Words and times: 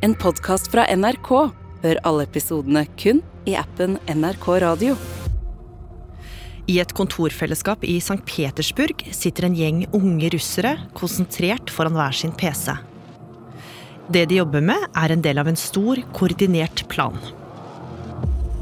En 0.00 0.14
podkast 0.16 0.70
fra 0.72 0.86
NRK. 0.96 1.28
Hør 1.82 1.98
alle 2.08 2.24
episodene 2.24 2.86
kun 2.96 3.18
i 3.44 3.52
appen 3.60 3.98
NRK 4.08 4.46
Radio. 4.62 4.94
I 6.72 6.78
et 6.80 6.94
kontorfellesskap 6.96 7.84
i 7.84 7.98
St. 8.00 8.22
Petersburg 8.24 9.04
sitter 9.12 9.44
en 9.44 9.58
gjeng 9.58 9.82
unge 9.92 10.30
russere 10.32 10.72
konsentrert 10.96 11.68
foran 11.68 11.98
hver 11.98 12.16
sin 12.16 12.32
PC. 12.32 12.78
Det 14.08 14.22
de 14.30 14.38
jobber 14.40 14.64
med, 14.64 14.86
er 14.96 15.12
en 15.12 15.20
del 15.20 15.42
av 15.42 15.50
en 15.52 15.60
stor, 15.60 16.00
koordinert 16.16 16.86
plan. 16.88 17.20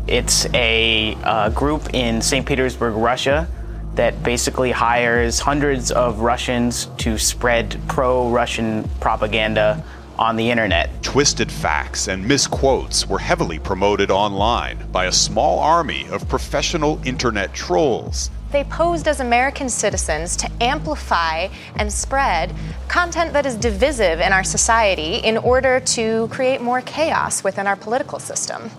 It's 0.08 0.42
a 0.58 1.14
uh, 1.22 1.54
group 1.54 1.86
in 1.94 2.18
St. 2.18 2.42
Petersburg, 2.46 2.98
Russia, 2.98 3.46
that 3.94 4.24
basically 4.24 4.72
hires 4.72 5.38
hundreds 5.38 5.92
of 5.92 6.18
Russians 6.18 6.88
to 6.98 7.16
spread 7.16 7.78
pro 7.86 8.28
Russian 8.28 8.82
propaganda 8.98 9.78
on 10.18 10.36
the 10.36 10.50
internet. 10.50 11.02
Twisted 11.02 11.50
facts 11.50 12.08
and 12.08 12.24
misquotes 12.24 13.06
were 13.06 13.18
heavily 13.18 13.58
promoted 13.58 14.10
online 14.10 14.78
by 14.90 15.06
a 15.06 15.12
small 15.12 15.58
army 15.60 16.06
of 16.10 16.28
professional 16.28 17.00
internet 17.04 17.54
trolls. 17.54 18.30
They 18.50 18.64
posed 18.64 19.08
as 19.08 19.20
American 19.20 19.68
citizens 19.68 20.36
to 20.36 20.48
amplify 20.60 21.48
and 21.76 21.92
spread 21.92 22.54
content 22.88 23.32
that 23.34 23.46
is 23.46 23.56
divisive 23.56 24.20
in 24.20 24.32
our 24.32 24.44
society 24.44 25.16
in 25.16 25.36
order 25.36 25.80
to 25.80 26.28
create 26.28 26.62
more 26.62 26.80
chaos 26.80 27.44
within 27.44 27.66
our 27.66 27.76
political 27.76 28.18
system. 28.18 28.70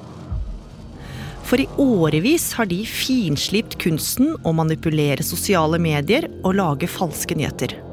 For 1.43 1.57
i 1.57 1.65
årevis 1.81 2.51
har 2.53 2.67
de 2.69 2.83
finslipt 2.85 3.79
kunsten 3.81 4.35
å 4.45 4.53
manipulere 4.53 5.25
sosiale 5.25 5.79
medier 5.81 6.27
og 6.43 6.59
lage 6.59 6.89
falske 6.89 7.37
nyheter. 7.37 7.88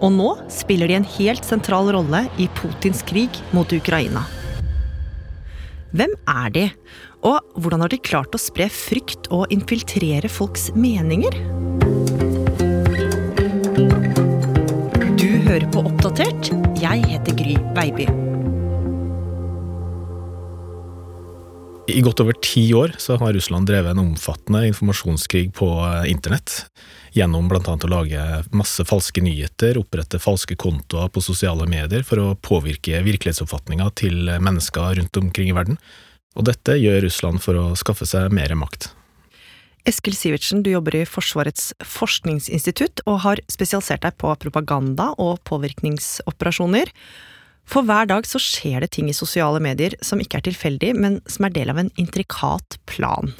Og 0.00 0.12
nå 0.16 0.28
spiller 0.48 0.88
de 0.88 0.96
en 0.96 1.08
helt 1.18 1.44
sentral 1.44 1.90
rolle 1.92 2.24
i 2.40 2.46
Putins 2.56 3.02
krig 3.04 3.34
mot 3.52 3.68
Ukraina. 3.68 4.24
Hvem 5.90 6.12
er 6.30 6.52
de, 6.54 6.64
og 7.26 7.42
hvordan 7.60 7.82
har 7.84 7.92
de 7.92 7.98
klart 8.00 8.32
å 8.32 8.40
spre 8.40 8.70
frykt 8.72 9.28
og 9.34 9.50
infiltrere 9.52 10.30
folks 10.30 10.70
meninger? 10.72 11.36
Du 15.20 15.28
hører 15.44 15.68
på 15.74 15.84
Oppdatert. 15.84 16.52
Jeg 16.80 17.04
heter 17.10 17.36
Gry 17.36 17.58
Baby. 17.76 18.08
I 21.90 22.00
godt 22.06 22.22
over 22.22 22.36
ti 22.38 22.68
år 22.76 22.94
har 23.20 23.34
Russland 23.34 23.66
drevet 23.68 23.92
en 23.92 24.04
omfattende 24.04 24.62
informasjonskrig 24.70 25.50
på 25.58 25.68
eh, 25.82 26.06
internett. 26.12 26.62
Gjennom 27.16 27.48
bl.a. 27.50 27.74
å 27.74 27.90
lage 27.90 28.26
masse 28.54 28.84
falske 28.86 29.22
nyheter, 29.24 29.80
opprette 29.80 30.20
falske 30.22 30.54
kontoer 30.54 31.10
på 31.10 31.22
sosiale 31.24 31.66
medier 31.70 32.06
for 32.06 32.22
å 32.22 32.28
påvirke 32.38 33.02
virkelighetsoppfatninga 33.06 33.88
til 33.98 34.30
mennesker 34.38 35.00
rundt 35.00 35.18
omkring 35.18 35.50
i 35.50 35.56
verden. 35.56 35.80
Og 36.38 36.46
dette 36.46 36.78
gjør 36.78 37.02
Russland 37.08 37.42
for 37.42 37.58
å 37.58 37.66
skaffe 37.78 38.06
seg 38.06 38.30
mer 38.34 38.54
makt. 38.58 38.92
Eskil 39.88 40.14
Sivertsen, 40.14 40.62
du 40.62 40.70
jobber 40.74 40.98
i 40.98 41.06
Forsvarets 41.08 41.72
forskningsinstitutt 41.82 43.02
og 43.08 43.22
har 43.24 43.40
spesialisert 43.50 44.04
deg 44.04 44.16
på 44.20 44.30
propaganda 44.42 45.10
og 45.18 45.40
påvirkningsoperasjoner. 45.48 46.92
For 47.70 47.86
hver 47.86 48.08
dag 48.10 48.26
så 48.28 48.40
skjer 48.42 48.84
det 48.84 48.92
ting 48.96 49.08
i 49.10 49.16
sosiale 49.16 49.60
medier 49.62 49.96
som 50.04 50.20
ikke 50.22 50.40
er 50.40 50.48
tilfeldig, 50.50 50.92
men 50.98 51.20
som 51.30 51.46
er 51.48 51.54
del 51.56 51.72
av 51.72 51.80
en 51.80 51.92
intrikat 52.00 52.78
plan. 52.90 53.32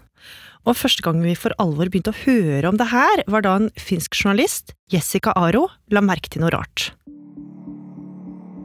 Og 0.68 0.76
første 0.76 1.04
gang 1.04 1.22
vi 1.24 1.34
for 1.38 1.54
alvor 1.62 1.88
begynte 1.88 2.12
å 2.12 2.20
høre 2.26 2.68
om 2.68 2.78
det 2.80 2.90
her, 2.92 3.24
var 3.32 3.46
da 3.46 3.56
en 3.56 3.70
finsk 3.80 4.18
journalist, 4.18 4.74
Jessica 4.92 5.32
Aro, 5.38 5.68
la 5.92 6.02
merke 6.04 6.32
til 6.32 6.44
noe 6.44 6.52
rart. 6.52 6.90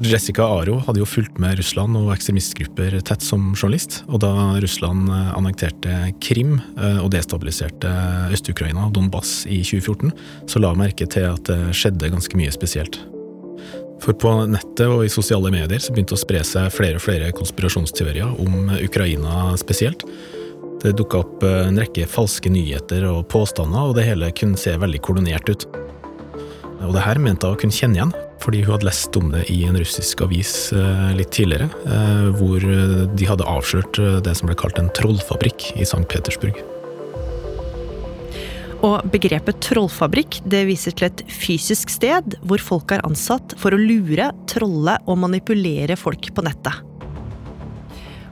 Jessica 0.04 0.44
Aro 0.44 0.82
hadde 0.84 1.00
jo 1.00 1.08
fulgt 1.08 1.38
med 1.40 1.56
Russland 1.56 1.96
og 1.96 2.10
ekstremistgrupper 2.12 2.98
tett 3.08 3.24
som 3.24 3.54
journalist, 3.54 4.02
og 4.12 4.20
da 4.26 4.34
Russland 4.60 5.08
annekterte 5.08 6.12
Krim 6.20 6.58
eh, 6.76 7.00
og 7.00 7.14
destabiliserte 7.16 7.92
Øst-Ukraina, 8.36 8.90
Donbass, 8.92 9.46
i 9.48 9.62
2014, 9.64 10.12
så 10.52 10.60
la 10.60 10.74
merke 10.76 11.08
til 11.08 11.30
at 11.32 11.48
det 11.48 11.78
skjedde 11.80 12.12
ganske 12.12 12.36
mye 12.36 12.52
spesielt. 12.52 13.00
For 14.04 14.12
på 14.20 14.34
nettet 14.52 14.84
og 14.90 15.06
i 15.06 15.12
sosiale 15.14 15.48
medier 15.54 15.80
så 15.80 15.96
begynte 15.96 16.12
det 16.12 16.20
å 16.20 16.26
spre 16.26 16.44
seg 16.44 16.74
flere 16.76 17.00
og 17.00 17.06
flere 17.06 17.32
konspirasjonsteorier 17.38 18.36
om 18.44 18.74
Ukraina 18.84 19.54
spesielt. 19.62 20.04
Det 20.86 20.92
dukka 21.00 21.24
opp 21.24 21.42
en 21.50 21.80
rekke 21.82 22.06
falske 22.06 22.52
nyheter 22.54 23.08
og 23.10 23.24
påstander, 23.34 23.90
og 23.90 23.96
det 23.98 24.06
hele 24.06 24.30
kunne 24.38 24.60
se 24.60 24.76
veldig 24.78 25.00
koordinert 25.02 25.50
ut. 25.50 25.66
Og 26.86 26.94
det 26.94 27.02
her 27.02 27.18
mente 27.18 27.50
hun 27.50 27.58
kunne 27.58 27.74
kjenne 27.74 27.98
igjen, 27.98 28.14
fordi 28.44 28.62
hun 28.62 28.76
hadde 28.76 28.86
lest 28.92 29.18
om 29.18 29.34
det 29.34 29.48
i 29.50 29.64
en 29.66 29.80
russisk 29.82 30.22
avis 30.22 30.54
litt 31.18 31.34
tidligere, 31.34 31.72
hvor 32.38 32.62
de 33.18 33.30
hadde 33.32 33.50
avslørt 33.50 33.98
det 33.98 34.38
som 34.38 34.52
ble 34.52 34.60
kalt 34.62 34.78
en 34.78 34.94
trollfabrikk 34.94 35.72
i 35.74 35.88
St. 35.88 36.06
Petersburg. 36.12 36.62
Og 38.86 39.02
begrepet 39.10 39.64
trollfabrikk 39.66 40.44
det 40.46 40.68
viser 40.70 40.94
til 40.94 41.10
et 41.10 41.26
fysisk 41.34 41.90
sted 41.90 42.38
hvor 42.46 42.62
folk 42.62 42.94
er 42.94 43.02
ansatt 43.08 43.58
for 43.58 43.74
å 43.74 43.82
lure, 43.82 44.30
trolle 44.52 45.00
og 45.10 45.24
manipulere 45.26 45.98
folk 45.98 46.30
på 46.36 46.46
nettet. 46.46 46.84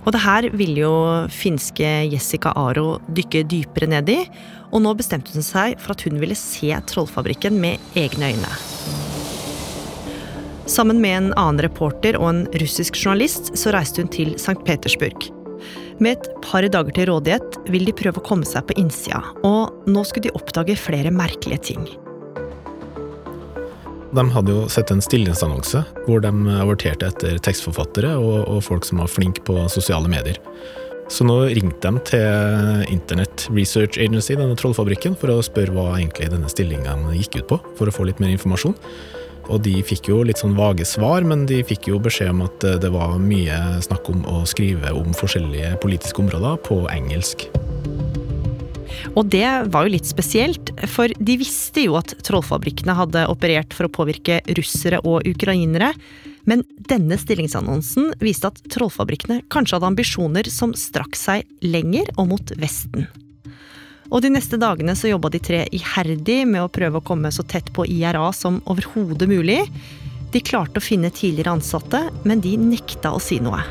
Og 0.04 0.12
det 0.12 0.24
her 0.24 0.50
ville 0.52 0.84
jo 0.84 0.96
finske 1.32 1.88
Jessica 2.12 2.52
Aro 2.60 2.98
dykke 3.08 3.46
dypere 3.48 3.88
ned 3.88 4.12
i, 4.12 4.20
og 4.74 4.84
nå 4.84 4.94
bestemte 5.00 5.32
hun 5.36 5.46
seg 5.46 5.78
for 5.80 5.96
at 5.96 6.04
hun 6.08 6.20
ville 6.22 6.38
se 6.38 6.74
trollfabrikken 6.90 7.60
med 7.62 7.96
egne 8.00 8.34
øyne. 8.34 8.54
Sammen 10.68 11.02
med 11.04 11.18
en 11.18 11.32
annen 11.36 11.64
reporter 11.64 12.18
og 12.20 12.30
en 12.30 12.44
russisk 12.60 12.98
journalist 13.00 13.52
så 13.60 13.74
reiste 13.76 14.04
hun 14.04 14.12
til 14.12 14.36
St. 14.40 14.60
Petersburg. 14.68 15.28
Med 16.04 16.18
et 16.18 16.30
par 16.44 16.66
dager 16.68 16.96
til 16.96 17.08
rådighet 17.12 17.60
vil 17.72 17.86
de 17.88 17.96
prøve 17.96 18.20
å 18.20 18.26
komme 18.26 18.48
seg 18.48 18.66
på 18.68 18.76
innsida, 18.82 19.22
og 19.46 19.86
nå 19.88 20.04
skulle 20.08 20.28
de 20.28 20.36
oppdage 20.40 20.80
flere 20.80 21.14
merkelige 21.14 21.70
ting. 21.72 21.86
De 24.14 24.24
hadde 24.30 24.54
jo 24.54 24.68
sett 24.70 24.92
en 24.94 25.02
stillingsannonse 25.02 25.82
hvor 26.06 26.22
de 26.22 26.32
averterte 26.54 27.10
etter 27.10 27.40
tekstforfattere 27.42 28.14
og, 28.20 28.44
og 28.46 28.62
folk 28.66 28.86
som 28.86 29.02
var 29.02 29.10
flinke 29.10 29.42
på 29.48 29.58
sosiale 29.74 30.12
medier. 30.12 30.38
Så 31.12 31.26
nå 31.28 31.40
ringte 31.52 31.90
de 31.90 32.02
til 32.08 32.86
Internet 32.94 33.48
Research 33.52 34.00
Agency, 34.00 34.38
denne 34.40 34.56
trollfabrikken, 34.58 35.18
for 35.20 35.34
å 35.34 35.44
spørre 35.46 35.74
hva 35.76 35.98
egentlig 35.98 36.30
denne 36.32 36.50
stillingen 36.52 37.10
gikk 37.18 37.42
ut 37.42 37.50
på, 37.52 37.60
for 37.78 37.90
å 37.90 37.94
få 37.94 38.08
litt 38.08 38.22
mer 38.24 38.32
informasjon. 38.34 38.78
Og 39.52 39.60
de 39.66 39.76
fikk 39.84 40.08
jo 40.14 40.22
litt 40.24 40.40
sånn 40.40 40.56
vage 40.56 40.88
svar, 40.88 41.26
men 41.28 41.44
de 41.50 41.60
fikk 41.68 41.90
jo 41.92 42.00
beskjed 42.02 42.32
om 42.32 42.46
at 42.46 42.64
det 42.82 42.94
var 42.94 43.18
mye 43.20 43.60
snakk 43.84 44.08
om 44.14 44.24
å 44.30 44.46
skrive 44.48 44.94
om 44.96 45.12
forskjellige 45.18 45.76
politiske 45.84 46.24
områder 46.24 46.62
på 46.64 46.80
engelsk. 46.94 47.50
Og 49.14 49.28
det 49.32 49.48
var 49.74 49.86
jo 49.86 49.94
litt 49.94 50.08
spesielt, 50.08 50.72
for 50.90 51.12
de 51.20 51.38
visste 51.40 51.86
jo 51.86 51.98
at 52.00 52.16
trollfabrikkene 52.26 52.96
hadde 52.98 53.26
operert 53.32 53.76
for 53.76 53.88
å 53.88 53.94
påvirke 53.94 54.40
russere 54.58 55.02
og 55.04 55.28
ukrainere. 55.30 55.92
Men 56.50 56.64
denne 56.90 57.18
stillingsannonsen 57.20 58.14
viste 58.24 58.50
at 58.52 58.62
trollfabrikkene 58.74 59.44
kanskje 59.54 59.78
hadde 59.78 59.92
ambisjoner 59.94 60.50
som 60.52 60.76
strakk 60.78 61.20
seg 61.20 61.48
lenger 61.64 62.10
og 62.18 62.32
mot 62.34 62.56
Vesten. 62.60 63.08
Og 64.14 64.22
de 64.22 64.30
neste 64.34 64.60
dagene 64.62 64.96
så 64.98 65.10
jobba 65.10 65.32
de 65.34 65.42
tre 65.42 65.64
iherdig 65.74 66.44
med 66.50 66.62
å 66.62 66.72
prøve 66.72 67.00
å 67.00 67.06
komme 67.06 67.32
så 67.34 67.46
tett 67.48 67.72
på 67.74 67.88
IRA 67.90 68.28
som 68.36 68.60
overhodet 68.70 69.30
mulig. 69.32 69.64
De 70.34 70.42
klarte 70.42 70.82
å 70.82 70.84
finne 70.84 71.14
tidligere 71.14 71.56
ansatte, 71.56 72.08
men 72.26 72.42
de 72.44 72.56
nekta 72.60 73.14
å 73.14 73.22
si 73.22 73.40
noe. 73.42 73.64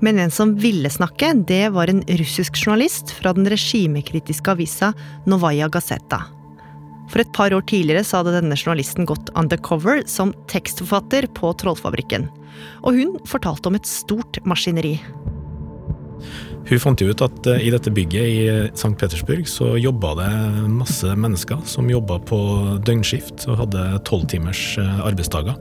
Men 0.00 0.18
en 0.18 0.30
som 0.32 0.54
ville 0.56 0.90
snakke, 0.90 1.32
det 1.46 1.68
var 1.74 1.90
en 1.92 2.02
russisk 2.08 2.56
journalist 2.56 3.12
fra 3.12 3.34
den 3.36 3.48
regimekritiske 3.52 4.54
avisa 4.54 4.92
Novaja 5.28 5.68
Gazeta. 5.68 6.22
For 7.10 7.20
et 7.20 7.32
par 7.34 7.52
år 7.52 7.64
tidligere 7.68 8.04
så 8.06 8.20
hadde 8.20 8.36
denne 8.38 8.56
journalisten 8.56 9.08
gått 9.08 9.32
undercover 9.36 10.04
som 10.08 10.32
tekstforfatter 10.50 11.26
på 11.36 11.52
Trollfabrikken. 11.60 12.28
Og 12.86 12.96
hun 12.96 13.18
fortalte 13.28 13.68
om 13.68 13.76
et 13.76 13.88
stort 13.88 14.38
maskineri. 14.46 14.96
Hun 16.70 16.78
fant 16.78 17.02
ut 17.02 17.22
at 17.24 17.48
i 17.58 17.70
dette 17.72 17.90
bygget 17.90 18.26
i 18.30 18.42
St. 18.76 18.92
Petersburg 19.00 19.48
så 19.50 19.72
jobba 19.80 20.12
det 20.20 20.32
masse 20.70 21.16
mennesker 21.18 21.64
som 21.66 21.90
jobba 21.90 22.20
på 22.28 22.38
døgnskift 22.86 23.48
og 23.50 23.64
hadde 23.64 23.86
tolvtimers 24.06 24.62
arbeidsdager. 24.78 25.58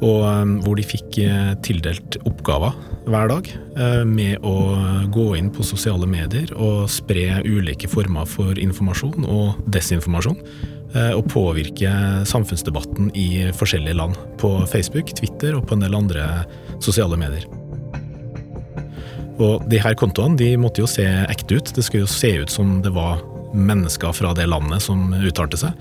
Og 0.00 0.24
hvor 0.64 0.78
de 0.78 0.84
fikk 0.86 1.18
tildelt 1.66 2.16
oppgaver 2.24 2.72
hver 3.10 3.28
dag 3.28 3.48
med 4.08 4.44
å 4.46 4.54
gå 5.12 5.26
inn 5.36 5.50
på 5.52 5.64
sosiale 5.66 6.08
medier 6.08 6.52
og 6.56 6.88
spre 6.92 7.42
ulike 7.44 7.88
former 7.90 8.28
for 8.28 8.56
informasjon 8.60 9.26
og 9.28 9.60
desinformasjon. 9.68 10.40
Og 11.14 11.22
påvirke 11.30 11.90
samfunnsdebatten 12.26 13.12
i 13.14 13.46
forskjellige 13.54 13.98
land. 14.00 14.16
På 14.40 14.56
Facebook, 14.66 15.12
Twitter 15.20 15.54
og 15.58 15.68
på 15.68 15.76
en 15.76 15.84
del 15.84 15.94
andre 15.94 16.24
sosiale 16.82 17.20
medier. 17.20 17.44
Og 19.40 19.68
de 19.70 19.78
her 19.80 19.94
kontoene 19.96 20.36
de 20.40 20.54
måtte 20.60 20.82
jo 20.82 20.88
se 20.90 21.04
ekte 21.04 21.60
ut. 21.60 21.74
Det 21.76 21.84
skulle 21.86 22.08
jo 22.08 22.10
se 22.12 22.32
ut 22.42 22.52
som 22.52 22.80
det 22.84 22.92
var 22.96 23.22
mennesker 23.56 24.12
fra 24.14 24.34
det 24.36 24.48
landet 24.50 24.82
som 24.84 25.12
uttalte 25.14 25.60
seg. 25.60 25.78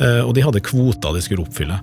Og 0.00 0.30
de 0.36 0.44
hadde 0.44 0.62
kvoter 0.64 1.16
de 1.16 1.20
skulle 1.24 1.44
oppfylle. 1.44 1.76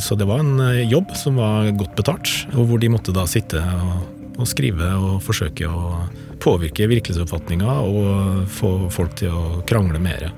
Så 0.00 0.16
det 0.16 0.24
var 0.28 0.40
en 0.40 0.60
jobb 0.88 1.10
som 1.18 1.36
var 1.36 1.68
godt 1.76 1.96
betalt, 1.98 2.30
og 2.54 2.70
hvor 2.70 2.80
de 2.80 2.88
måtte 2.92 3.12
da 3.12 3.26
sitte 3.28 3.60
og, 3.60 4.06
og 4.38 4.48
skrive 4.48 4.88
og 4.96 5.18
forsøke 5.26 5.68
å 5.68 5.98
påvirke 6.40 6.88
virkelighetsoppfatninga 6.88 7.78
og 7.84 8.44
få 8.52 8.72
folk 8.94 9.18
til 9.20 9.34
å 9.34 9.62
krangle 9.68 10.00
mer. 10.02 10.30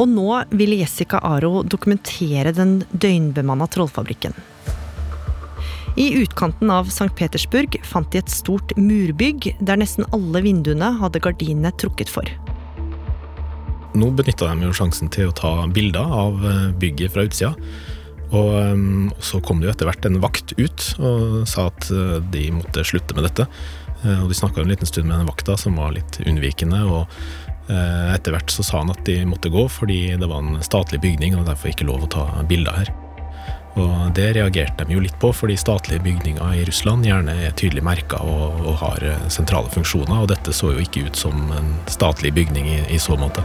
Og 0.00 0.08
nå 0.08 0.28
ville 0.56 0.80
Jessica 0.80 1.20
Aro 1.24 1.62
dokumentere 1.62 2.54
den 2.56 2.80
døgnbemanna 2.90 3.68
trollfabrikken. 3.70 4.34
I 6.00 6.06
utkanten 6.22 6.70
av 6.72 6.88
St. 6.88 7.10
Petersburg 7.18 7.76
fant 7.84 8.08
de 8.12 8.22
et 8.22 8.32
stort 8.32 8.72
murbygg 8.78 9.50
der 9.60 9.80
nesten 9.82 10.08
alle 10.16 10.40
vinduene 10.44 10.94
hadde 11.02 11.20
gardinene 11.20 11.74
trukket 11.76 12.08
for. 12.08 12.24
Nå 13.98 14.10
benytta 14.16 14.48
de 14.50 14.68
jo 14.68 14.76
sjansen 14.76 15.10
til 15.12 15.28
å 15.28 15.36
ta 15.36 15.52
bilder 15.72 16.16
av 16.24 16.46
eh, 16.48 16.68
bygget 16.80 17.14
fra 17.14 17.26
utsida. 17.28 17.52
Og, 18.32 18.50
um, 18.72 19.10
så 19.20 19.42
kom 19.44 19.60
det 19.60 19.68
jo 19.68 19.72
etter 19.74 19.88
hvert 19.90 20.06
en 20.08 20.22
vakt 20.22 20.54
ut 20.56 20.84
og 21.04 21.42
sa 21.50 21.66
at 21.68 21.90
eh, 21.92 22.18
de 22.32 22.46
måtte 22.56 22.84
slutte 22.88 23.16
med 23.18 23.28
dette. 23.28 23.48
Og 24.02 24.24
de 24.26 24.34
snakka 24.34 24.58
en 24.58 24.66
liten 24.72 24.88
stund 24.88 25.06
med 25.06 25.14
den 25.14 25.28
vakta, 25.28 25.54
som 25.54 25.76
var 25.78 25.92
litt 25.94 26.16
unnvikende. 26.26 26.80
og 26.90 27.04
Eh, 27.68 28.14
etter 28.14 28.34
hvert 28.34 28.50
så 28.50 28.64
sa 28.66 28.80
han 28.82 28.90
at 28.90 29.04
de 29.06 29.20
måtte 29.28 29.52
gå 29.52 29.62
fordi 29.70 30.16
det 30.18 30.26
var 30.26 30.42
en 30.42 30.58
statlig 30.66 30.98
bygning 31.04 31.36
og 31.38 31.46
derfor 31.46 31.70
ikke 31.70 31.86
lov 31.86 32.06
å 32.06 32.10
ta 32.10 32.26
bilder 32.48 32.80
her. 32.80 32.92
Og 33.80 34.10
Det 34.12 34.34
reagerte 34.36 34.84
de 34.84 34.92
jo 34.92 35.00
litt 35.00 35.16
på, 35.20 35.30
fordi 35.32 35.54
statlige 35.56 36.02
bygninger 36.04 36.58
i 36.58 36.64
Russland 36.68 37.06
gjerne 37.08 37.38
er 37.46 37.54
tydelig 37.56 37.84
merka 37.86 38.18
og, 38.20 38.58
og, 38.66 38.74
har 38.82 39.06
eh, 39.06 39.28
sentrale 39.32 39.72
funksjoner, 39.72 40.18
og 40.24 40.28
dette 40.34 40.52
så 40.52 40.74
jo 40.74 40.82
ikke 40.82 41.06
ut 41.06 41.16
som 41.16 41.46
en 41.56 41.76
statlig 41.88 42.34
bygning 42.36 42.68
i, 42.68 42.80
i 42.92 43.00
så 43.00 43.16
måte. 43.16 43.44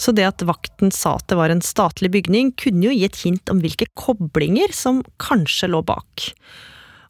Så 0.00 0.14
det 0.16 0.24
at 0.24 0.44
vakten 0.48 0.92
sa 0.94 1.18
at 1.18 1.26
det 1.28 1.36
var 1.36 1.52
en 1.52 1.60
statlig 1.64 2.08
bygning, 2.14 2.54
kunne 2.56 2.88
jo 2.88 2.94
gi 2.94 3.04
et 3.04 3.20
hint 3.20 3.52
om 3.52 3.60
hvilke 3.60 3.90
koblinger 4.00 4.72
som 4.72 5.02
kanskje 5.20 5.68
lå 5.68 5.82
bak. 5.84 6.30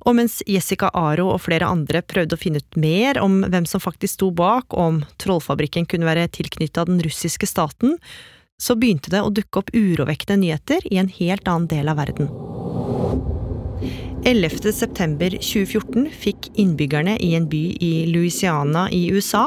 Og 0.08 0.16
mens 0.16 0.40
Jessica 0.48 0.88
Aro 0.96 1.28
og 1.34 1.42
flere 1.44 1.68
andre 1.68 2.00
prøvde 2.02 2.34
å 2.34 2.40
finne 2.40 2.62
ut 2.62 2.80
mer 2.80 3.20
om 3.22 3.42
hvem 3.52 3.68
som 3.68 3.82
faktisk 3.82 4.16
sto 4.16 4.30
bak, 4.34 4.72
og 4.72 4.80
om 4.80 5.00
Trollfabrikken 5.22 5.86
kunne 5.86 6.08
være 6.08 6.30
tilknytta 6.34 6.88
den 6.88 7.02
russiske 7.04 7.46
staten, 7.46 7.98
så 8.60 8.76
begynte 8.76 9.12
det 9.12 9.22
å 9.22 9.32
dukke 9.32 9.62
opp 9.62 9.70
urovekkende 9.76 10.40
nyheter 10.42 10.84
i 10.90 10.98
en 11.00 11.12
helt 11.20 11.46
annen 11.48 11.70
del 11.70 11.92
av 11.92 12.00
verden. 12.00 12.32
11. 14.24 14.72
september 14.76 15.32
2014 15.32 16.10
fikk 16.12 16.50
innbyggerne 16.60 17.14
i 17.24 17.32
en 17.38 17.46
by 17.48 17.60
i 17.80 17.92
Louisiana 18.10 18.84
i 18.92 19.06
USA 19.14 19.46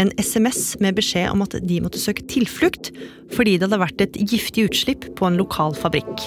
en 0.00 0.12
SMS 0.20 0.74
med 0.84 0.98
beskjed 0.98 1.30
om 1.32 1.44
at 1.44 1.56
de 1.64 1.80
måtte 1.80 2.00
søke 2.00 2.26
tilflukt 2.28 2.92
fordi 3.34 3.56
det 3.56 3.68
hadde 3.68 3.80
vært 3.80 4.04
et 4.04 4.18
giftig 4.20 4.66
utslipp 4.68 5.08
på 5.16 5.28
en 5.28 5.38
lokal 5.40 5.72
fabrikk. 5.78 6.26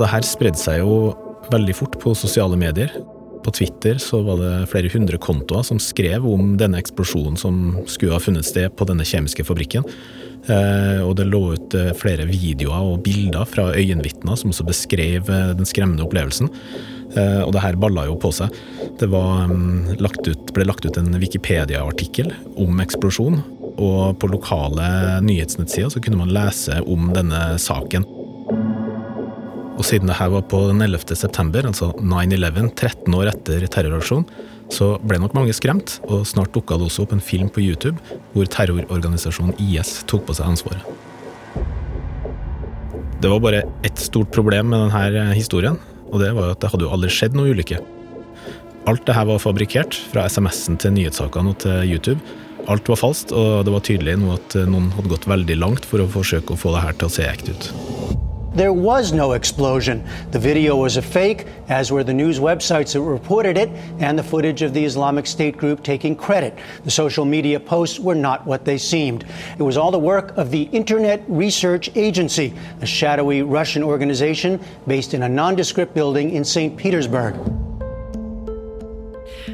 Det 0.00 0.12
her 0.12 0.28
spredde 0.28 0.60
seg 0.60 0.82
jo 0.82 1.14
veldig 1.50 1.76
fort 1.76 1.96
på 2.00 2.12
sosiale 2.16 2.60
medier. 2.60 2.92
På 3.40 3.52
Twitter 3.56 3.96
så 4.00 4.20
var 4.24 4.36
det 4.40 4.68
flere 4.68 4.92
hundre 4.92 5.16
kontoer 5.20 5.64
som 5.64 5.80
skrev 5.80 6.26
om 6.28 6.54
denne 6.60 6.80
eksplosjonen 6.80 7.40
som 7.40 7.78
skulle 7.88 8.12
ha 8.12 8.20
funnet 8.20 8.44
sted 8.48 8.68
på 8.76 8.88
denne 8.88 9.08
kjemiske 9.08 9.48
fabrikken. 9.48 9.88
Eh, 10.48 11.00
og 11.04 11.16
det 11.18 11.26
lå 11.28 11.40
ut 11.54 11.74
eh, 11.76 11.90
flere 11.96 12.24
videoer 12.28 12.94
og 12.94 13.02
bilder 13.04 13.44
fra 13.48 13.68
øyenvitner 13.76 14.38
som 14.40 14.54
også 14.54 14.64
beskrev 14.68 15.28
eh, 15.28 15.52
den 15.58 15.68
skremmende 15.68 16.06
opplevelsen. 16.06 16.50
Og 17.10 17.48
det 17.50 17.62
her 17.64 17.74
balla 17.74 18.04
jo 18.06 18.12
på 18.22 18.28
seg. 18.30 18.54
Det 19.00 19.08
var, 19.10 19.48
mm, 19.50 19.96
lagt 19.98 20.28
ut, 20.28 20.52
ble 20.54 20.62
lagt 20.68 20.84
ut 20.86 20.94
en 20.94 21.16
Wikipedia-artikkel 21.18 22.28
om 22.54 22.78
eksplosjon, 22.84 23.40
og 23.72 24.20
på 24.22 24.30
lokale 24.30 25.18
nyhetsnettsider 25.26 25.90
så 25.90 26.02
kunne 26.04 26.20
man 26.20 26.30
lese 26.30 26.78
om 26.86 27.10
denne 27.16 27.40
saken. 27.58 28.06
Og 29.74 29.82
siden 29.88 30.06
det 30.06 30.20
her 30.20 30.30
var 30.36 30.46
på 30.54 30.62
den 30.68 30.86
11. 30.86 31.16
september, 31.18 31.66
altså 31.66 31.90
9-11, 31.98 32.70
13 32.78 33.18
år 33.18 33.32
etter 33.32 33.66
terroraksjonen, 33.74 34.30
så 34.70 34.94
ble 35.02 35.18
nok 35.20 35.34
mange 35.36 35.54
skremt, 35.56 35.98
og 36.08 36.26
snart 36.28 36.54
dukka 36.54 36.78
det 36.78 36.88
også 36.88 37.04
opp 37.04 37.14
en 37.16 37.22
film 37.24 37.50
på 37.52 37.62
YouTube 37.64 37.98
hvor 38.34 38.48
terrororganisasjonen 38.50 39.56
IS 39.62 40.00
tok 40.10 40.26
på 40.28 40.36
seg 40.38 40.52
ansvaret. 40.52 40.84
Det 43.20 43.28
var 43.28 43.42
bare 43.44 43.64
ett 43.84 44.00
stort 44.00 44.30
problem 44.32 44.70
med 44.72 44.94
denne 44.94 45.34
historien, 45.36 45.76
og 46.08 46.22
det 46.22 46.30
var 46.36 46.54
at 46.54 46.62
det 46.62 46.70
hadde 46.72 46.86
jo 46.86 46.92
aldri 46.94 47.10
skjedd 47.12 47.36
noe 47.36 47.52
ulykke. 47.52 47.80
Alt 48.88 49.04
det 49.06 49.14
her 49.14 49.26
var 49.28 49.42
fabrikkert, 49.42 49.98
fra 50.10 50.24
SMS-en 50.30 50.78
til 50.80 50.94
nyhetssakene 50.96 51.52
og 51.52 51.60
til 51.66 51.84
YouTube. 51.90 52.20
Alt 52.70 52.88
var 52.88 53.00
falskt, 53.00 53.34
og 53.36 53.66
det 53.66 53.74
var 53.74 53.84
tydelig 53.84 54.16
nå 54.22 54.32
at 54.38 54.56
noen 54.70 54.88
hadde 54.96 55.12
gått 55.12 55.28
veldig 55.28 55.58
langt 55.60 55.88
for 55.88 56.00
å 56.00 56.08
forsøke 56.10 56.56
å 56.56 56.60
få 56.60 56.72
det 56.76 56.86
her 56.86 56.96
til 56.96 57.10
å 57.10 57.14
se 57.18 57.28
ekte 57.28 57.56
ut. 57.56 57.99
There 58.52 58.72
was 58.72 59.12
no 59.12 59.32
explosion. 59.32 60.04
The 60.32 60.38
video 60.40 60.74
was 60.74 60.96
a 60.96 61.02
fake, 61.02 61.46
as 61.68 61.92
were 61.92 62.02
the 62.02 62.12
news 62.12 62.40
websites 62.40 62.94
that 62.94 63.02
reported 63.02 63.56
it, 63.56 63.68
and 64.00 64.18
the 64.18 64.24
footage 64.24 64.62
of 64.62 64.74
the 64.74 64.84
Islamic 64.84 65.28
State 65.28 65.56
group 65.56 65.84
taking 65.84 66.16
credit. 66.16 66.58
The 66.82 66.90
social 66.90 67.24
media 67.24 67.60
posts 67.60 68.00
were 68.00 68.16
not 68.16 68.44
what 68.48 68.64
they 68.64 68.76
seemed. 68.76 69.24
It 69.56 69.62
was 69.62 69.76
all 69.76 69.92
the 69.92 70.00
work 70.00 70.36
of 70.36 70.50
the 70.50 70.62
Internet 70.72 71.22
Research 71.28 71.94
Agency, 71.94 72.52
a 72.80 72.86
shadowy 72.86 73.42
Russian 73.42 73.84
organization 73.84 74.60
based 74.84 75.14
in 75.14 75.22
a 75.22 75.28
nondescript 75.28 75.94
building 75.94 76.32
in 76.32 76.44
St. 76.44 76.76
Petersburg. 76.76 77.36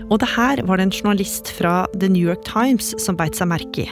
Og 0.07 0.21
det 0.23 0.29
her 0.37 0.61
var 0.69 0.79
det 0.79 0.87
en 0.87 0.95
journalist 0.95 1.51
fra 1.57 1.87
The 1.99 2.09
New 2.13 2.29
York 2.29 2.45
Times 2.47 2.93
som 3.03 3.19
beit 3.19 3.39
seg 3.39 3.51
merke 3.51 3.87
i. 3.87 3.89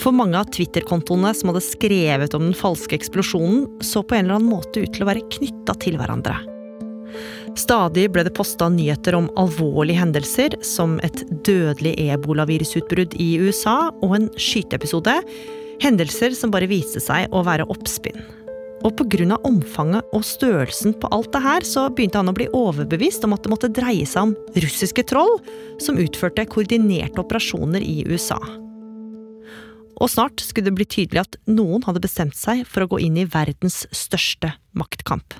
For 0.00 0.14
mange 0.16 0.38
av 0.40 0.48
Twitter-kontoene 0.54 1.34
som 1.36 1.52
hadde 1.52 1.64
skrevet 1.66 2.36
om 2.36 2.46
den 2.48 2.56
falske 2.56 2.96
eksplosjonen, 2.96 3.66
så 3.84 4.00
på 4.00 4.16
en 4.16 4.24
eller 4.24 4.38
annen 4.38 4.54
måte 4.54 4.86
ut 4.86 4.94
til 4.96 5.04
å 5.04 5.10
være 5.10 5.26
knytta 5.36 5.76
til 5.84 6.00
hverandre. 6.00 6.38
Stadig 7.58 8.06
ble 8.14 8.24
det 8.24 8.34
posta 8.36 8.70
nyheter 8.72 9.16
om 9.18 9.28
alvorlige 9.40 10.00
hendelser, 10.00 10.56
som 10.64 10.98
et 11.04 11.24
dødelig 11.44 11.96
ebolavirusutbrudd 12.14 13.16
i 13.20 13.32
USA 13.42 13.90
og 14.00 14.16
en 14.16 14.28
skyteepisode. 14.40 15.18
Hendelser 15.82 16.36
som 16.36 16.52
bare 16.54 16.70
viste 16.70 17.02
seg 17.02 17.28
å 17.34 17.42
være 17.44 17.66
oppspinn. 17.72 18.22
Og 18.80 18.96
pga. 18.96 19.36
omfanget 19.44 20.06
og 20.16 20.24
størrelsen 20.24 20.94
på 20.96 21.08
alt 21.12 21.32
det 21.34 21.42
her, 21.44 21.66
så 21.68 21.88
begynte 21.92 22.18
han 22.18 22.30
å 22.32 22.36
bli 22.36 22.48
overbevist 22.56 23.24
om 23.24 23.34
at 23.36 23.44
det 23.44 23.52
måtte 23.52 23.68
dreie 23.68 24.06
seg 24.08 24.30
om 24.30 24.34
russiske 24.56 25.04
troll 25.04 25.36
som 25.82 26.00
utførte 26.00 26.46
koordinerte 26.48 27.20
operasjoner 27.20 27.84
i 27.84 28.04
USA. 28.08 28.40
Og 30.00 30.08
snart 30.08 30.40
skulle 30.40 30.70
det 30.70 30.78
bli 30.78 30.88
tydelig 30.88 31.26
at 31.26 31.36
noen 31.50 31.84
hadde 31.84 32.00
bestemt 32.00 32.38
seg 32.38 32.64
for 32.64 32.86
å 32.86 32.90
gå 32.94 33.02
inn 33.04 33.20
i 33.20 33.28
verdens 33.28 33.84
største 33.92 34.54
maktkamp. 34.72 35.36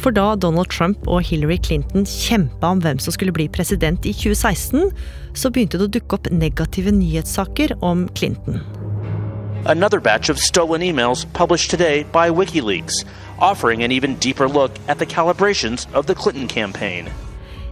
For 0.00 0.14
da 0.14 0.32
Donald 0.40 0.72
Trump 0.72 1.04
og 1.06 1.22
Hillary 1.28 1.58
Clinton 1.62 2.06
kjempa 2.08 2.72
om 2.72 2.80
hvem 2.82 2.98
som 3.02 3.14
skulle 3.14 3.34
bli 3.36 3.46
president 3.52 4.08
i 4.08 4.14
2016, 4.16 4.88
så 5.36 5.52
begynte 5.52 5.78
det 5.78 5.90
å 5.90 5.96
dukke 5.98 6.18
opp 6.18 6.32
negative 6.32 6.94
nyhetssaker 6.96 7.76
om 7.84 8.08
Clinton. 8.16 8.58
Another 9.66 10.00
batch 10.00 10.28
of 10.28 10.38
stolen 10.38 10.80
emails 10.82 11.26
published 11.32 11.70
today 11.70 12.04
by 12.12 12.30
WikiLeaks, 12.30 13.04
offering 13.38 13.82
an 13.82 13.92
even 13.92 14.16
deeper 14.16 14.48
look 14.48 14.72
at 14.88 14.98
the 14.98 15.06
calibrations 15.06 15.86
of 15.94 16.06
the 16.06 16.14
Clinton 16.14 16.48
campaign. 16.48 17.08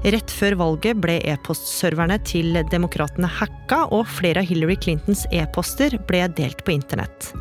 Rett 0.00 0.32
før 0.32 0.54
valget 0.56 0.97
ble 0.97 1.18
e-postserverne 1.28 2.16
til 2.25 2.56
demokratene 2.73 3.28
hacka, 3.28 3.82
og 3.92 4.06
flere 4.09 4.40
av 4.40 4.49
Hillary 4.49 4.78
Clintons 4.80 5.26
e-poster 5.28 5.99
ble 6.09 6.23
delt 6.38 6.64
på 6.64 6.73
internett. 6.73 7.35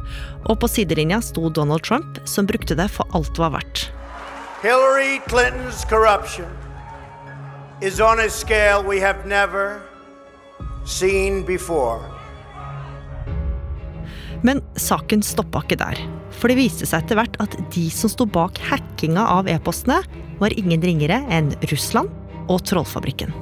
Og 0.43 0.59
på 0.59 0.67
sidelinja 0.67 1.21
sto 1.23 1.47
Donald 1.47 1.85
Trump, 1.87 2.19
som 2.27 2.49
brukte 2.49 2.75
det 2.75 2.89
for 2.91 3.07
alt 3.15 3.31
det 3.31 3.45
var 3.45 3.55
verdt. 3.55 3.87
Hillary 4.61 5.21
Clinton's 5.31 5.87
corruption 5.87 6.51
is 7.81 8.01
on 8.01 8.19
a 8.19 8.29
scale 8.29 8.83
we 8.83 8.99
have 8.99 9.25
never 9.25 9.79
seen 10.83 11.45
before. 11.45 12.18
Men 14.43 14.61
saken 14.79 15.23
stoppa 15.25 15.63
ikke 15.65 15.79
der. 15.81 15.99
For 16.39 16.51
det 16.51 16.59
viste 16.59 16.87
seg 16.87 17.03
etter 17.03 17.19
hvert 17.19 17.35
at 17.43 17.57
de 17.73 17.89
som 17.91 18.11
sto 18.11 18.27
bak 18.29 18.59
hackinga 18.69 19.25
av 19.35 19.49
e-postene, 19.51 19.99
var 20.39 20.55
ingen 20.55 20.83
ringere 20.83 21.19
enn 21.27 21.51
Russland 21.71 22.11
og 22.47 22.63
Trollfabrikken. 22.67 23.33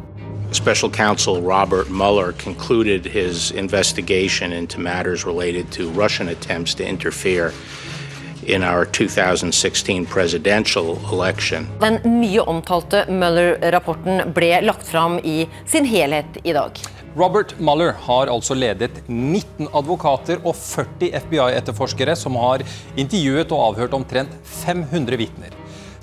Special 0.52 0.90
counsel 0.90 1.42
Robert 1.42 1.90
Mueller 1.90 2.32
concluded 2.32 3.06
his 3.06 3.52
investigation 3.52 4.54
into 4.54 4.80
matters 4.80 5.26
related 5.26 5.72
to 5.74 5.90
Russian 5.90 6.30
attempts 6.30 6.74
to 6.76 6.88
interfere 6.88 7.52
in 8.48 8.64
our 8.64 8.86
2016 8.86 10.06
presidential 10.06 10.98
election. 11.12 11.68
Den 11.80 12.00
mye 12.20 12.42
omtalte 12.42 13.04
Mueller-rapporten 13.12 14.32
ble 14.34 14.62
lagt 14.64 14.88
fram 14.88 15.20
i 15.20 15.46
sin 15.68 15.86
helhet 15.86 16.40
i 16.44 16.56
dag. 16.56 16.80
Robert 17.18 17.56
Mueller 17.58 17.96
har 18.06 18.30
altså 18.30 18.54
ledet 18.54 19.00
19 19.08 19.72
advokater 19.74 20.38
og 20.46 20.54
40 20.54 21.16
FBI-etterforskere 21.24 22.14
som 22.20 22.38
har 22.38 22.62
intervjuet 22.94 23.54
og 23.56 23.64
avhørt 23.72 23.96
omtrent 23.98 24.36
500 24.62 25.18
vitner. 25.18 25.56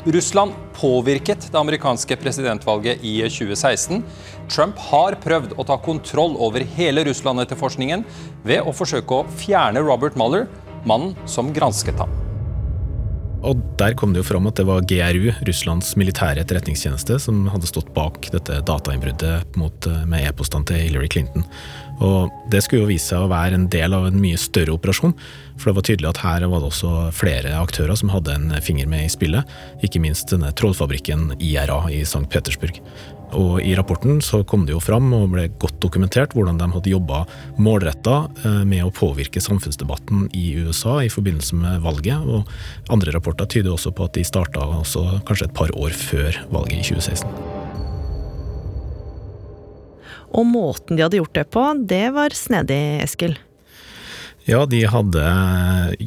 Russland 0.04 0.56
påvirket 0.75 1.47
det 1.47 1.61
amerikanske 1.61 2.18
presidentvalget 2.18 3.06
i 3.06 3.14
2016. 3.28 4.02
Trump 4.50 4.83
har 4.90 5.21
prøvd 5.23 5.54
å 5.54 5.68
ta 5.71 5.78
kontroll 5.87 6.35
over 6.35 6.66
hele 6.75 7.06
Russland-etterforskningen 7.06 8.02
ved 8.42 8.66
å 8.66 8.75
forsøke 8.75 9.23
å 9.23 9.30
fjerne 9.38 9.87
Robert 9.87 10.18
Mueller, 10.18 10.49
mannen 10.83 11.14
som 11.30 11.54
gransket 11.54 12.02
ham. 12.02 12.24
Og 13.44 13.60
Der 13.78 13.94
kom 13.98 14.14
det 14.14 14.22
jo 14.22 14.28
fram 14.28 14.46
at 14.48 14.56
det 14.56 14.66
var 14.68 14.84
GRU, 14.88 15.30
Russlands 15.44 15.94
militære 16.00 16.40
etterretningstjeneste, 16.44 17.18
som 17.20 17.44
hadde 17.52 17.68
stått 17.68 17.92
bak 17.96 18.30
dette 18.32 18.60
datainnbruddet 18.64 19.58
eh, 19.58 20.04
med 20.08 20.28
e-postene 20.28 20.64
til 20.68 20.80
Hillary 20.80 21.10
Clinton. 21.12 21.44
Og 22.04 22.32
Det 22.50 22.62
skulle 22.64 22.84
jo 22.84 22.90
vise 22.90 23.12
seg 23.12 23.24
å 23.24 23.30
være 23.30 23.58
en 23.58 23.68
del 23.70 23.94
av 23.94 24.08
en 24.08 24.20
mye 24.20 24.38
større 24.40 24.74
operasjon. 24.74 25.14
For 25.58 25.70
det 25.70 25.76
var 25.76 25.88
tydelig 25.88 26.10
at 26.10 26.22
her 26.24 26.46
var 26.50 26.62
det 26.62 26.70
også 26.70 26.94
flere 27.14 27.52
aktører 27.60 27.98
som 27.98 28.10
hadde 28.14 28.34
en 28.34 28.54
finger 28.64 28.88
med 28.90 29.06
i 29.06 29.12
spillet. 29.12 29.54
Ikke 29.84 30.02
minst 30.02 30.32
denne 30.32 30.50
trollfabrikken 30.56 31.34
IRA 31.38 31.84
i 31.92 32.02
St. 32.02 32.24
Petersburg. 32.32 32.80
Og 33.34 33.58
I 33.62 33.74
rapporten 33.78 34.20
så 34.24 34.42
kom 34.46 34.66
det 34.66 34.74
jo 34.74 34.82
fram 34.82 35.10
og 35.16 35.32
ble 35.34 35.48
godt 35.62 35.80
dokumentert 35.82 36.34
hvordan 36.36 36.58
de 36.60 36.68
hadde 36.74 36.92
jobba 36.92 37.24
målretta 37.62 38.16
eh, 38.44 38.62
med 38.68 38.86
å 38.86 38.92
påvirke 38.94 39.42
samfunnsdebatten 39.42 40.28
i 40.36 40.54
USA 40.62 41.00
i 41.04 41.10
forbindelse 41.12 41.58
med 41.58 41.82
valget. 41.84 42.22
Og 42.22 42.94
andre 42.94 43.14
rapporter 43.16 43.50
tyder 43.50 43.74
også 43.74 43.94
på 43.94 44.06
at 44.08 44.16
de 44.18 44.26
starta 44.26 44.66
kanskje 45.26 45.48
et 45.48 45.56
par 45.56 45.74
år 45.74 45.94
før 45.96 46.38
valget 46.54 46.80
i 46.80 46.86
2016. 46.94 47.62
Og 50.34 50.46
måten 50.50 50.96
de 50.96 51.04
hadde 51.04 51.20
gjort 51.20 51.36
det 51.36 51.46
på, 51.54 51.66
det 51.86 52.06
var 52.14 52.34
snedig, 52.34 52.80
Eskil? 53.04 53.36
Ja, 54.44 54.66
de 54.68 54.82
hadde 54.84 55.24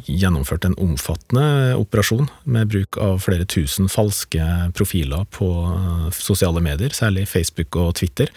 gjennomført 0.06 0.66
en 0.68 0.78
omfattende 0.78 1.74
operasjon 1.80 2.28
med 2.46 2.70
bruk 2.70 3.00
av 3.02 3.24
flere 3.26 3.48
tusen 3.50 3.90
falske 3.90 4.46
profiler 4.78 5.26
på 5.34 5.48
eh, 5.72 6.10
sosiale 6.14 6.62
medier, 6.62 6.94
særlig 6.94 7.26
Facebook 7.32 7.80
og 7.82 7.96
Twitter, 7.98 8.30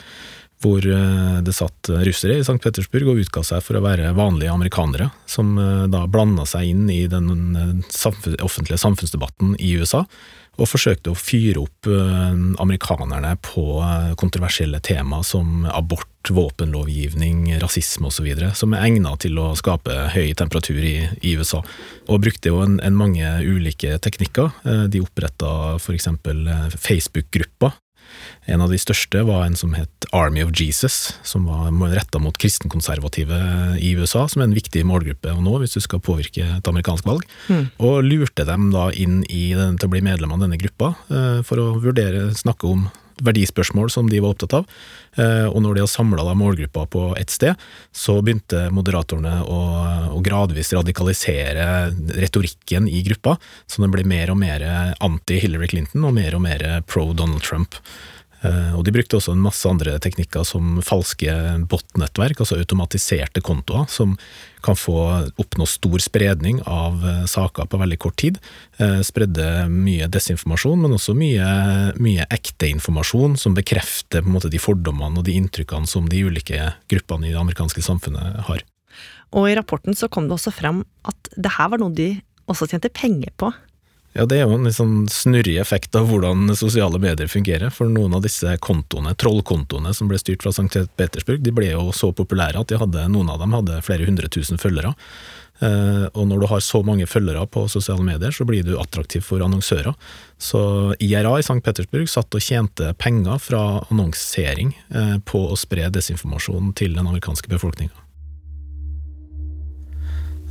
hvor 0.64 0.80
eh, 0.88 1.36
det 1.44 1.52
satt 1.52 1.92
russere 2.00 2.38
i 2.38 2.46
St. 2.46 2.56
Petersburg 2.64 3.12
og 3.12 3.20
utga 3.26 3.44
seg 3.44 3.60
for 3.66 3.76
å 3.76 3.84
være 3.84 4.14
vanlige 4.16 4.56
amerikanere, 4.56 5.10
som 5.28 5.52
eh, 5.60 5.84
da 5.92 6.06
blanda 6.08 6.48
seg 6.48 6.72
inn 6.72 6.88
i 6.88 7.02
den 7.10 7.28
offentlige 8.40 8.80
samfunnsdebatten 8.80 9.58
i 9.60 9.74
USA 9.76 10.06
og 10.60 10.68
forsøkte 10.68 11.12
å 11.12 11.18
fyre 11.18 11.62
opp 11.62 11.88
eh, 11.88 12.38
amerikanerne 12.62 13.34
på 13.44 13.64
eh, 13.80 14.12
kontroversielle 14.20 14.80
tema 14.84 15.22
som 15.26 15.64
abort, 15.66 16.08
våpenlovgivning, 16.28 17.46
rasisme 17.62 18.10
osv., 18.10 18.28
som 18.54 18.76
er 18.76 18.84
egna 18.90 19.14
til 19.20 19.40
å 19.40 19.50
skape 19.58 19.96
høy 20.14 20.34
temperatur 20.36 20.80
i, 20.84 20.96
i 21.24 21.34
USA. 21.40 21.62
Og 22.08 22.20
brukte 22.26 22.52
jo 22.52 22.60
en, 22.64 22.76
en 22.84 22.98
mange 22.98 23.24
ulike 23.46 23.96
teknikker. 24.04 24.52
Eh, 24.64 24.84
de 24.92 25.02
oppretta 25.04 25.78
f.eks. 25.78 26.10
Facebook-grupper 26.76 27.78
en 28.50 28.64
av 28.64 28.72
de 28.72 28.78
største 28.80 29.22
var 29.28 29.44
en 29.46 29.56
som 29.58 29.74
het 29.76 30.06
Army 30.16 30.42
of 30.44 30.52
Jesus, 30.56 31.14
som 31.26 31.46
var 31.46 31.70
retta 31.94 32.20
mot 32.22 32.36
kristenkonservative 32.40 33.40
i 33.78 33.92
USA, 33.98 34.26
som 34.28 34.42
er 34.42 34.48
en 34.48 34.56
viktig 34.56 34.82
målgruppe 34.88 35.34
nå 35.40 35.58
hvis 35.62 35.76
du 35.76 35.84
skal 35.84 36.02
påvirke 36.04 36.46
et 36.58 36.70
amerikansk 36.70 37.06
valg. 37.06 37.26
Mm. 37.48 37.68
Og 37.78 38.00
lurte 38.06 38.46
dem 38.48 38.70
da 38.74 38.88
inn 38.92 39.22
den, 39.28 39.78
til 39.78 39.88
å 39.88 39.92
bli 39.92 40.02
medlem 40.04 40.32
av 40.34 40.42
denne 40.42 40.58
gruppa, 40.60 40.94
eh, 41.12 41.40
for 41.46 41.62
å 41.62 41.68
vurdere, 41.82 42.30
snakke 42.36 42.68
om 42.68 42.88
verdispørsmål 43.24 43.90
som 43.92 44.10
de 44.10 44.20
var 44.22 44.34
opptatt 44.34 44.58
av. 44.60 44.68
Eh, 45.16 45.46
og 45.48 45.58
når 45.62 45.76
de 45.76 45.84
hadde 45.84 45.94
samla 45.94 46.34
målgruppa 46.38 46.86
på 46.90 47.04
ett 47.20 47.32
sted, 47.32 47.58
så 47.92 48.18
begynte 48.22 48.68
moderatorene 48.74 49.40
å, 49.44 49.60
å, 50.14 50.22
gradvis 50.24 50.72
radikalisere 50.76 51.66
retorikken 52.20 52.88
i 52.88 53.02
gruppa, 53.06 53.36
så 53.66 53.84
den 53.84 53.94
ble 53.94 54.06
mer 54.08 54.32
og 54.32 54.40
mer 54.40 54.64
anti-Hillary 55.00 55.70
Clinton 55.72 56.06
og 56.08 56.16
mer 56.16 56.36
og 56.36 56.44
mer 56.46 56.66
pro 56.86 57.10
Donald 57.16 57.44
Trump. 57.46 57.80
Eh, 58.40 58.72
og 58.76 58.84
de 58.86 58.92
brukte 58.94 59.18
også 59.18 59.34
en 59.34 59.42
masse 59.44 59.68
andre 59.68 59.98
teknikker 60.00 60.46
som 60.48 60.78
falske 60.84 61.32
bot-nettverk, 61.68 62.40
altså 62.40 62.56
automatiserte 62.60 63.42
kontoer, 63.44 63.84
som 63.92 64.16
kan 64.64 64.76
få 64.76 64.96
oppnå 65.40 65.66
stor 65.68 66.00
spredning 66.04 66.62
av 66.68 67.04
eh, 67.04 67.22
saker 67.28 67.68
på 67.68 67.80
veldig 67.80 68.00
kort 68.00 68.16
tid. 68.22 68.40
Eh, 68.80 69.00
spredde 69.06 69.68
mye 69.72 70.08
desinformasjon, 70.12 70.80
men 70.84 70.96
også 70.96 71.16
mye, 71.18 71.50
mye 72.00 72.28
ekte 72.32 72.70
informasjon 72.72 73.36
som 73.40 73.56
bekrefter 73.56 74.24
på 74.24 74.32
en 74.32 74.38
måte 74.38 74.52
de 74.52 74.62
fordommene 74.62 75.20
og 75.20 75.28
de 75.28 75.36
inntrykkene 75.36 75.88
som 75.90 76.08
de 76.08 76.24
ulike 76.24 76.72
gruppene 76.90 77.28
i 77.28 77.34
det 77.34 77.40
amerikanske 77.40 77.84
samfunnet 77.84 78.44
har. 78.48 78.64
Og 79.36 79.46
i 79.46 79.54
rapporten 79.54 79.94
så 79.94 80.08
kom 80.10 80.26
det 80.26 80.38
også 80.38 80.52
frem 80.54 80.82
at 81.06 81.34
det 81.36 81.52
her 81.58 81.70
var 81.70 81.82
noe 81.82 81.94
de 81.94 82.14
også 82.50 82.66
tjente 82.72 82.90
penger 82.90 83.30
på. 83.38 83.52
Ja, 84.12 84.24
det 84.26 84.40
er 84.40 84.48
jo 84.48 84.56
en 84.56 84.66
litt 84.66 84.74
sånn 84.74 85.04
snurrig 85.10 85.54
effekt 85.62 85.94
av 85.94 86.08
hvordan 86.10 86.50
sosiale 86.58 86.98
medier 86.98 87.30
fungerer. 87.30 87.70
For 87.70 87.86
noen 87.86 88.16
av 88.18 88.24
disse 88.24 88.56
kontoene, 88.58 89.14
trollkontoene 89.14 89.92
som 89.94 90.10
ble 90.10 90.18
styrt 90.18 90.42
fra 90.42 90.50
St. 90.50 90.82
Petersburg, 90.98 91.44
de 91.46 91.54
ble 91.54 91.68
jo 91.70 91.92
så 91.94 92.10
populære 92.16 92.58
at 92.58 92.74
hadde, 92.80 93.06
noen 93.12 93.30
av 93.30 93.38
dem 93.42 93.54
hadde 93.54 93.78
flere 93.86 94.08
hundre 94.08 94.30
tusen 94.32 94.58
følgere. 94.58 94.96
Eh, 95.60 96.06
og 96.16 96.26
når 96.26 96.42
du 96.42 96.48
har 96.50 96.62
så 96.64 96.80
mange 96.82 97.06
følgere 97.06 97.44
på 97.52 97.66
sosiale 97.70 98.02
medier, 98.02 98.34
så 98.34 98.46
blir 98.48 98.66
du 98.66 98.74
attraktiv 98.80 99.22
for 99.26 99.44
annonsører. 99.46 99.94
Så 100.40 100.60
IRA 100.98 101.36
i 101.38 101.44
St. 101.44 101.60
Petersburg 101.62 102.10
satt 102.10 102.34
og 102.34 102.42
tjente 102.42 102.90
penger 102.98 103.38
fra 103.38 103.64
annonsering 103.92 104.74
eh, 104.88 105.18
på 105.22 105.46
å 105.52 105.58
spre 105.60 105.86
desinformasjon 105.92 106.74
til 106.80 106.98
den 106.98 107.06
amerikanske 107.06 107.52
befolkninga. 107.52 107.94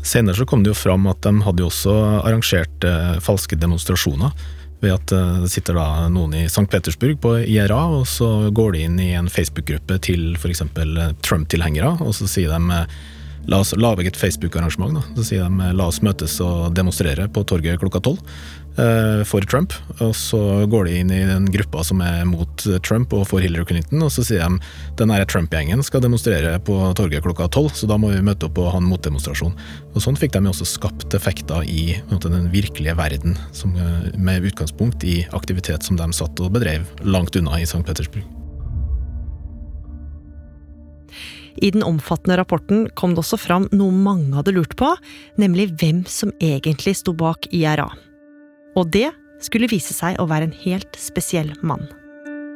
Senere 0.09 0.39
så 0.39 0.45
kom 0.49 0.63
det 0.65 0.73
jo 0.73 0.77
fram 0.77 1.05
at 1.11 1.21
de 1.21 1.35
hadde 1.45 1.61
jo 1.61 1.69
også 1.69 1.93
arrangert 2.23 2.87
eh, 2.87 3.19
falske 3.21 3.57
demonstrasjoner. 3.59 4.33
Ved 4.81 4.95
at 4.95 5.13
eh, 5.13 5.37
det 5.43 5.51
sitter 5.53 5.77
da 5.77 6.07
noen 6.09 6.33
i 6.39 6.45
St. 6.47 6.65
Petersburg 6.71 7.19
på 7.21 7.35
IRA, 7.43 7.81
og 7.99 8.07
så 8.09 8.49
går 8.55 8.73
de 8.75 8.83
inn 8.87 8.99
i 9.03 9.11
en 9.19 9.29
Facebook-gruppe 9.29 9.99
til 10.07 10.33
f.eks. 10.39 10.63
Eh, 10.65 11.13
Trump-tilhengere, 11.25 11.97
og 12.01 12.15
så 12.17 12.29
sier 12.31 12.55
de 12.55 12.83
La 13.49 13.59
oss 13.63 13.73
lage 13.77 14.05
et 14.07 14.17
Facebook-arrangement. 14.17 14.93
da. 14.93 15.01
Så 15.17 15.31
sier 15.31 15.49
de 15.49 15.73
la 15.73 15.89
oss 15.89 16.03
møtes 16.05 16.37
og 16.45 16.73
demonstrere 16.77 17.27
på 17.33 17.43
torget 17.49 17.81
klokka 17.81 18.01
tolv. 18.05 18.21
Eh, 18.79 19.23
for 19.27 19.43
Trump, 19.49 19.73
og 19.99 20.13
så 20.15 20.39
går 20.69 20.87
de 20.87 20.93
inn 21.01 21.11
i 21.11 21.23
den 21.27 21.47
gruppa 21.51 21.81
som 21.83 21.99
er 22.05 22.21
mot 22.29 22.63
Trump 22.85 23.11
og 23.17 23.25
for 23.27 23.43
Hillary 23.43 23.65
Clinton, 23.67 24.05
og 24.05 24.13
så 24.13 24.23
sier 24.23 24.45
de 24.45 24.61
den 25.01 25.13
Trump-gjengen 25.27 25.83
skal 25.83 26.03
demonstrere 26.05 26.53
på 26.63 26.77
torget 26.95 27.25
klokka 27.25 27.49
tolv, 27.51 27.73
så 27.75 27.89
da 27.89 27.97
må 27.99 28.13
vi 28.13 28.23
møte 28.23 28.47
opp 28.47 28.61
og 28.61 28.71
ha 28.75 28.79
en 28.79 28.87
motdemonstrasjon. 28.87 29.57
Og 29.91 29.99
Sånn 30.05 30.19
fikk 30.19 30.37
de 30.37 30.45
også 30.47 30.69
skapt 30.69 31.17
effekter 31.17 31.65
i 31.67 31.99
måte, 32.11 32.31
den 32.31 32.51
virkelige 32.53 32.95
verden, 32.95 33.35
som, 33.51 33.75
eh, 33.75 34.11
med 34.15 34.47
utgangspunkt 34.47 35.03
i 35.03 35.25
aktivitet 35.33 35.83
som 35.83 35.97
de 35.97 36.11
satt 36.13 36.39
og 36.39 36.53
bedrev 36.53 36.85
langt 37.03 37.35
unna 37.35 37.59
i 37.59 37.63
St. 37.67 37.83
Petersburg. 37.83 38.38
I 41.61 41.71
den 41.75 41.83
omfattende 41.83 42.37
rapporten 42.39 42.87
kom 42.95 43.15
det 43.15 43.23
også 43.23 43.39
fram 43.39 43.67
noe 43.75 43.91
mange 43.93 44.35
hadde 44.37 44.55
lurt 44.55 44.75
på, 44.79 44.93
nemlig 45.41 45.69
hvem 45.79 46.03
som 46.07 46.33
egentlig 46.39 46.95
sto 46.99 47.13
bak 47.13 47.49
IRA. 47.51 47.89
Og 48.79 48.91
det 48.93 49.09
skulle 49.43 49.69
vise 49.71 49.95
seg 49.95 50.19
å 50.19 50.27
være 50.29 50.49
en 50.49 50.59
helt 50.65 50.99
spesiell 50.99 51.53
mann. 51.61 51.87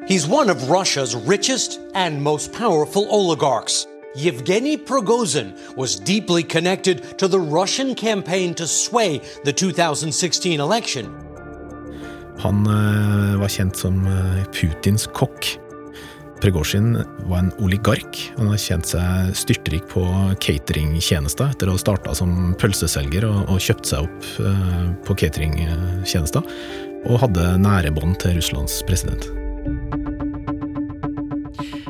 He's 0.07 0.27
one 0.27 0.49
of 0.49 0.69
Russia's 0.69 1.15
richest 1.15 1.79
and 1.95 2.21
most 2.21 2.51
powerful 2.51 3.07
oligarchs. 3.09 3.87
Yevgeny 4.15 4.77
Prigozhin 4.77 5.53
was 5.75 5.95
deeply 5.95 6.43
connected 6.43 7.17
to 7.17 7.27
the 7.27 7.39
Russian 7.39 7.95
campaign 7.95 8.53
to 8.55 8.67
sway 8.67 9.19
the 9.43 9.53
2016 9.53 10.59
election. 10.59 11.05
Han 12.39 12.67
uh, 12.67 13.39
var 13.39 13.49
kjent 13.49 13.77
som 13.77 14.03
uh, 14.05 14.43
Putins 14.53 15.07
kokk. 15.07 15.53
Prigozjin 16.43 16.97
var 17.29 17.37
en 17.37 17.51
oligark. 17.63 18.33
Han 18.37 18.49
har 18.51 18.57
kjent 18.59 18.89
seg 18.91 19.29
styrtrik 19.39 19.85
på 19.87 20.01
cateringtjenester 20.43 21.53
etter 21.53 21.69
å 21.71 21.77
ha 21.77 21.79
starta 21.79 22.11
som 22.19 22.51
pølseselger 22.59 23.23
og, 23.29 23.45
og 23.47 23.61
kjøpt 23.63 23.87
seg 23.87 24.09
opp 24.09 24.27
uh, 24.43 24.89
på 25.07 25.15
cateringtjenester, 25.21 26.43
og 27.07 27.21
hadde 27.23 27.47
nære 27.63 27.93
bånd 27.95 28.19
til 28.19 28.35
Russlands 28.41 28.81
president. 28.89 29.29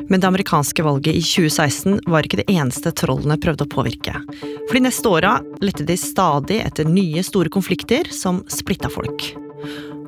Men 0.06 0.22
det 0.22 0.30
amerikanske 0.30 0.86
valget 0.86 1.18
i 1.18 1.24
2016 1.24 2.04
var 2.06 2.22
ikke 2.22 2.44
det 2.44 2.52
eneste 2.54 2.94
trollene 2.94 3.40
prøvde 3.42 3.66
å 3.66 3.72
påvirke. 3.74 4.20
For 4.68 4.78
de 4.78 4.84
neste 4.86 5.10
åra 5.10 5.40
lette 5.66 5.82
de 5.88 5.98
stadig 5.98 6.60
etter 6.62 6.86
nye 6.86 7.26
store 7.26 7.50
konflikter 7.50 8.06
som 8.14 8.44
splitta 8.46 8.86
folk. 8.86 9.32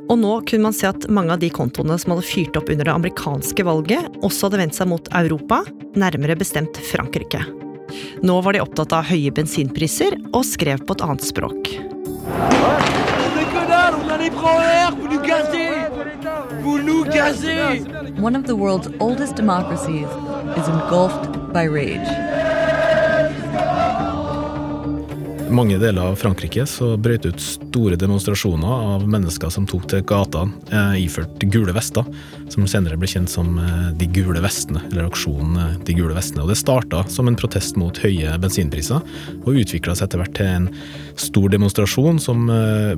Og 0.07 0.19
nå 0.23 0.33
kunne 0.47 0.69
man 0.69 0.75
se 0.77 0.87
at 0.87 1.09
mange 1.11 1.35
av 1.35 1.41
de 1.43 1.49
kontoene 1.51 1.97
som 1.99 2.15
hadde 2.15 2.27
fyrt 2.29 2.57
opp 2.59 2.71
under 2.71 2.87
det 2.87 2.95
amerikanske 2.95 3.67
valget, 3.67 4.07
også 4.23 4.47
hadde 4.47 4.61
vendt 4.63 4.79
seg 4.79 4.91
mot 4.91 5.09
Europa, 5.19 5.63
nærmere 5.99 6.39
bestemt 6.39 6.79
Frankrike. 6.93 7.43
Nå 8.23 8.39
var 8.43 8.55
de 8.55 8.63
opptatt 8.63 8.95
av 8.95 9.09
høye 9.11 9.33
bensinpriser 9.35 10.19
og 10.33 10.45
skrev 10.47 10.85
på 10.87 10.97
et 10.97 11.05
annet 11.07 11.27
språk. 11.27 11.73
One 18.17 18.37
of 18.37 18.47
the 18.47 18.57
world's 18.57 18.89
oldest 19.01 19.37
democracies 19.37 20.09
is 20.57 20.69
engulfed 20.69 21.53
by 21.53 21.67
rage. 21.67 22.46
Mange 25.51 25.79
deler 25.79 26.03
av 26.03 26.17
Frankrike 26.17 26.65
så 26.67 26.93
brøt 27.01 27.27
ut 27.27 27.41
store 27.43 27.97
demonstrasjoner 28.01 28.85
av 28.97 29.05
mennesker 29.09 29.51
som 29.53 29.67
tok 29.69 29.87
til 29.91 30.03
gatene 30.07 30.53
eh, 30.73 31.05
iført 31.05 31.43
gule 31.53 31.75
vester, 31.77 32.07
som 32.53 32.67
senere 32.71 32.99
ble 32.99 33.09
kjent 33.11 33.31
som 33.31 33.57
eh, 33.61 33.91
De 33.99 34.09
gule 34.11 34.43
vestene, 34.43 34.83
eller 34.91 35.09
aksjonen 35.09 35.59
eh, 35.63 35.77
De 35.87 35.97
gule 35.99 36.17
vestene. 36.17 36.45
Og 36.45 36.53
Det 36.53 36.59
starta 36.59 37.05
som 37.13 37.31
en 37.31 37.39
protest 37.39 37.79
mot 37.81 37.99
høye 38.03 38.37
bensinpriser, 38.43 39.03
og 39.45 39.63
utvikla 39.63 39.97
seg 39.97 40.09
etter 40.09 40.23
hvert 40.23 40.37
til 40.39 40.51
en 40.51 40.69
stor 41.21 41.49
demonstrasjon 41.53 42.21
som, 42.21 42.51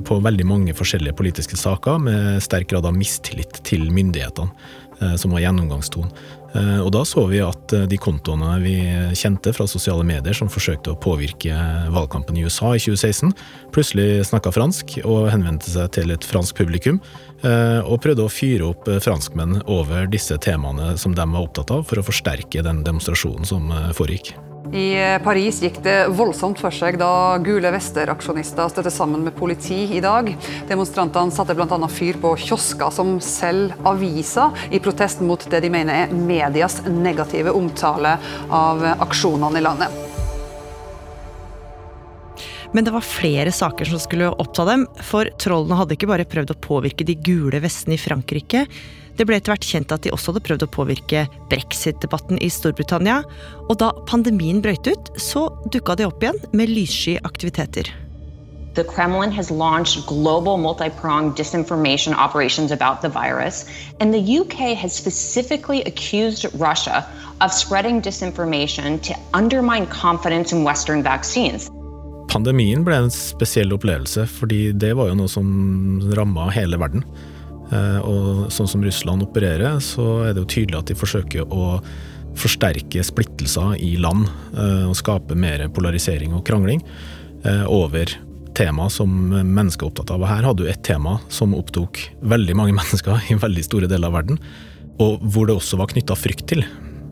på 0.05 0.19
veldig 0.23 0.45
mange 0.47 0.75
forskjellige 0.75 1.15
politiske 1.15 1.57
saker, 1.59 2.01
med 2.03 2.43
sterk 2.43 2.71
grad 2.73 2.87
av 2.89 2.97
mistillit 2.97 3.61
til 3.67 3.87
myndighetene, 3.93 5.15
som 5.15 5.31
var 5.31 5.45
gjennomgangstonen. 5.45 6.11
Eh, 6.55 6.79
Og 6.81 6.91
da 6.93 7.03
så 7.05 7.25
vi 7.29 7.41
at 7.43 7.73
eh, 7.75 7.85
de 7.89 7.99
kontoene 8.01 8.55
vi 8.63 8.75
kjente 9.17 9.53
fra 9.53 9.67
sosiale 9.69 10.05
medier 10.07 10.35
som 10.35 10.49
forsøkte 10.49 10.93
å 10.93 10.99
påvirke 10.99 11.53
valgkampen 11.93 12.37
i 12.37 12.45
USA 12.47 12.73
i 12.73 12.81
2016, 12.81 13.33
plutselig 13.75 14.25
snakka 14.29 14.53
fransk 14.55 14.97
og 15.03 15.29
henvendte 15.33 15.69
seg 15.69 15.93
til 15.99 16.13
et 16.15 16.25
fransk 16.25 16.57
publikum, 16.57 17.01
eh, 17.43 17.79
og 17.85 18.01
prøvde 18.03 18.25
å 18.25 18.33
fyre 18.33 18.71
opp 18.73 18.89
franskmenn 19.03 19.61
over 19.69 20.09
disse 20.09 20.37
temaene 20.41 20.95
som 20.97 21.15
de 21.15 21.25
var 21.29 21.45
opptatt 21.45 21.73
av, 21.75 21.85
for 21.85 22.01
å 22.01 22.05
forsterke 22.05 22.65
den 22.65 22.83
demonstrasjonen 22.87 23.45
som 23.47 23.69
foregikk. 23.93 24.33
I 24.69 25.17
Paris 25.23 25.63
gikk 25.63 25.79
det 25.81 26.11
voldsomt 26.13 26.59
for 26.61 26.73
seg 26.73 26.99
da 27.01 27.39
gule 27.41 27.71
vester-aksjonister 27.73 28.69
støtte 28.69 28.91
sammen 28.93 29.23
med 29.25 29.33
politi 29.33 29.87
i 29.97 30.01
dag. 30.03 30.29
Demonstrantene 30.69 31.33
satte 31.33 31.55
bl.a. 31.57 31.79
fyr 31.89 32.19
på 32.21 32.35
kiosker 32.37 32.93
som 32.93 33.15
selger 33.23 33.73
aviser, 33.89 34.53
i 34.69 34.81
protest 34.83 35.23
mot 35.25 35.41
det 35.49 35.63
de 35.65 35.73
mener 35.73 36.05
er 36.05 36.13
medias 36.13 36.83
negative 36.85 37.55
omtale 37.57 38.13
av 38.53 38.85
aksjonene 39.07 39.57
i 39.57 39.65
landet. 39.65 40.05
Men 42.69 42.85
det 42.85 42.93
var 42.93 43.01
flere 43.01 43.49
saker 43.49 43.89
som 43.89 43.97
skulle 43.97 44.29
oppta 44.29 44.67
dem, 44.69 44.85
for 45.01 45.33
trollene 45.41 45.79
hadde 45.79 45.97
ikke 45.97 46.11
bare 46.11 46.29
prøvd 46.29 46.53
å 46.53 46.61
påvirke 46.61 47.07
de 47.07 47.17
gule 47.17 47.57
vestene 47.63 47.97
i 47.97 48.01
Frankrike. 48.01 48.67
Det 49.17 49.25
ble 49.27 49.39
etter 49.39 49.53
hvert 49.53 49.65
kjent 49.65 49.93
at 49.95 50.03
de 50.05 50.13
også 50.15 50.33
hadde 50.33 50.43
prøvd 50.47 50.65
å 50.65 50.73
påvirke 50.75 51.23
brexit-debatten 51.51 52.41
i 52.43 52.51
Storbritannia. 52.53 53.21
Og 53.69 53.79
da 53.81 53.93
pandemien 54.09 54.61
brøt 54.63 54.87
ut, 54.87 55.09
så 55.19 55.47
dukka 55.73 55.97
de 55.99 56.07
opp 56.09 56.23
igjen 56.23 56.39
med 56.53 56.71
lyssky 56.71 57.17
aktiviteter. 57.23 57.89
The 58.75 58.83
Kremlin 58.83 59.31
has 59.31 59.49
launched 59.51 60.05
global 60.05 60.57
multi 60.57 60.89
pronged 60.89 61.35
disinformation 61.35 62.13
operations 62.13 62.71
about 62.71 63.01
the 63.01 63.09
virus, 63.09 63.65
and 63.99 64.13
the 64.13 64.21
UK 64.39 64.77
has 64.77 64.93
specifically 64.93 65.81
accused 65.83 66.45
Russia 66.53 67.05
of 67.41 67.51
spreading 67.51 68.01
disinformation 68.01 69.01
to 69.01 69.13
undermine 69.33 69.87
confidence 69.87 70.53
in 70.53 70.63
Western 70.63 71.03
vaccines. 71.03 71.69
Pandemien 72.29 72.85
ble 72.85 72.95
en 73.03 73.11
spesiell 73.11 73.73
opplevelse, 73.73 74.27
fordi 74.29 74.69
det 74.77 74.93
var 74.95 75.09
jo 75.09 75.17
noe 75.17 75.31
som 75.31 75.49
ramma 76.15 76.51
hele 76.53 76.77
verden. 76.77 77.03
Eh, 77.71 77.99
Og 78.01 78.49
sånn 78.53 78.69
som 78.69 78.83
Russland 78.83 79.23
opererer, 79.25 79.79
så 79.83 80.23
er 80.25 80.33
det 80.33 80.43
jo 80.43 80.53
tydelig 80.55 80.79
at 80.79 80.89
de 80.89 80.97
forsøker 80.97 81.45
å 81.53 81.79
forsterke 82.39 83.03
splittelser 83.03 83.75
i 83.83 83.95
land 84.01 84.27
eh, 84.55 84.87
og 84.87 84.97
skape 84.97 85.37
mer 85.37 85.65
polarisering 85.75 86.33
og 86.37 86.45
krangling 86.47 86.81
eh, 87.43 87.65
over 87.67 88.11
tema 88.57 88.89
som 88.91 89.11
mennesker 89.31 89.85
er 89.85 89.91
opptatt 89.91 90.13
av. 90.13 90.23
Og 90.23 90.31
her 90.31 90.47
hadde 90.47 90.65
du 90.65 90.69
et 90.71 90.83
tema 90.85 91.17
som 91.31 91.55
opptok 91.57 92.01
veldig 92.21 92.57
mange 92.57 92.75
mennesker 92.79 93.29
i 93.29 93.39
veldig 93.39 93.65
store 93.65 93.89
deler 93.91 94.11
av 94.11 94.19
verden, 94.21 94.41
og 94.99 95.21
hvor 95.23 95.47
det 95.47 95.55
også 95.55 95.79
var 95.79 95.91
knytta 95.93 96.17
frykt 96.17 96.47
til. 96.51 96.65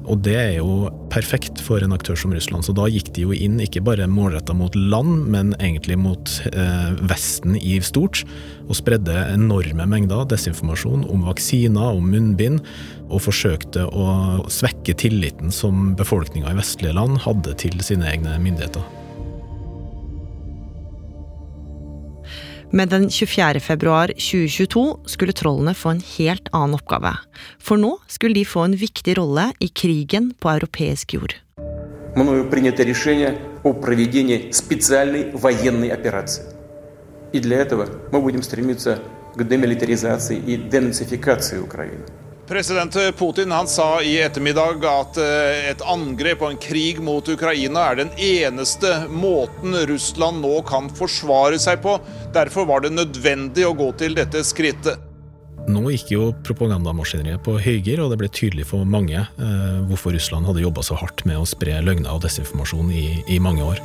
Og 0.08 0.22
det 0.24 0.36
er 0.40 0.54
jo 0.60 0.90
perfekt 1.12 1.60
for 1.64 1.84
en 1.84 1.96
aktør 1.96 2.18
som 2.20 2.34
Russland. 2.36 2.66
Så 2.66 2.76
da 2.76 2.88
gikk 2.92 3.12
de 3.16 3.26
jo 3.26 3.36
inn 3.36 3.60
ikke 3.64 3.84
bare 3.86 4.08
målretta 4.10 4.56
mot 4.56 4.76
land, 4.76 5.28
men 5.34 5.54
egentlig 5.60 5.98
mot 6.00 6.32
eh, 6.54 6.94
Vesten 7.12 7.58
i 7.60 7.78
stort. 7.84 8.24
Og 8.68 8.80
spredde 8.80 9.16
enorme 9.34 9.88
mengder 9.90 10.28
desinformasjon 10.32 11.08
om 11.12 11.28
vaksiner, 11.28 11.98
om 12.00 12.08
munnbind. 12.14 12.64
Og 13.08 13.24
forsøkte 13.28 13.88
å 13.88 14.46
svekke 14.52 14.96
tilliten 15.00 15.52
som 15.54 15.92
befolkninga 16.00 16.52
i 16.54 16.62
vestlige 16.62 16.96
land 16.98 17.20
hadde 17.28 17.56
til 17.60 17.84
sine 17.84 18.08
egne 18.12 18.40
myndigheter. 18.44 19.07
Men 22.73 22.89
den 22.89 23.11
24. 23.11 23.61
februar 23.61 24.13
2022 24.17 24.85
skulle 25.07 25.33
trollene 25.33 25.75
få 25.75 25.95
en 25.95 26.03
helt 26.17 26.49
annen 26.53 26.79
oppgave. 26.81 27.15
For 27.61 27.77
nå 27.77 27.99
skulle 28.09 28.35
de 28.35 28.45
få 28.49 28.67
en 28.67 28.77
viktig 28.77 29.19
rolle 29.19 29.51
i 29.61 29.69
krigen 29.69 30.33
på 30.41 30.51
europeisk 30.51 31.15
jord. 31.15 31.37
мною 32.15 32.51
принято 32.51 32.83
решение 32.83 33.39
о 33.63 33.73
проведении 33.73 34.51
специальной 34.51 35.31
военной 35.33 35.89
операции. 35.89 36.45
И 37.33 37.41
для 37.41 37.59
этого 37.59 37.89
мы 38.11 38.21
будем 38.21 38.43
стремиться 38.43 38.99
к 39.35 39.43
демилитаризации 39.45 40.39
и 40.39 40.57
денацификации 40.57 41.59
Украины. 41.59 42.05
President 42.48 42.96
Putin 43.18 43.52
han 43.52 43.68
sa 43.68 44.02
i 44.02 44.14
ettermiddag 44.24 44.86
at 44.88 45.18
eh, 45.20 45.66
et 45.74 45.82
angrep 45.84 46.46
og 46.46 46.54
en 46.54 46.62
krig 46.64 47.02
mot 47.04 47.28
Ukraina 47.28 47.90
er 47.90 48.00
den 48.00 48.14
eneste 48.16 48.94
måten 49.12 49.76
Russland 49.90 50.40
nå 50.46 50.62
kan 50.68 50.88
forsvare 50.88 51.60
seg 51.60 51.82
på. 51.84 51.98
Derfor 52.36 52.70
var 52.70 52.86
det 52.86 52.94
nødvendig 52.96 53.68
å 53.68 53.76
gå 53.76 53.90
til 54.00 54.16
dette 54.16 54.46
skrittet. 54.48 55.04
Nå 55.68 55.82
gikk 55.92 56.14
jo 56.14 56.30
propagandamaskineriet 56.48 57.44
på 57.44 57.58
høygir, 57.60 58.00
og 58.00 58.14
det 58.14 58.22
ble 58.22 58.32
tydelig 58.32 58.70
for 58.70 58.88
mange 58.88 59.20
eh, 59.20 59.80
hvorfor 59.90 60.16
Russland 60.16 60.48
hadde 60.48 60.64
jobba 60.64 60.88
så 60.88 60.96
hardt 60.96 61.26
med 61.28 61.42
å 61.42 61.48
spre 61.50 61.82
løgner 61.84 62.16
og 62.16 62.24
desinformasjon 62.24 62.94
i, 62.96 63.08
i 63.28 63.44
mange 63.44 63.68
år. 63.68 63.84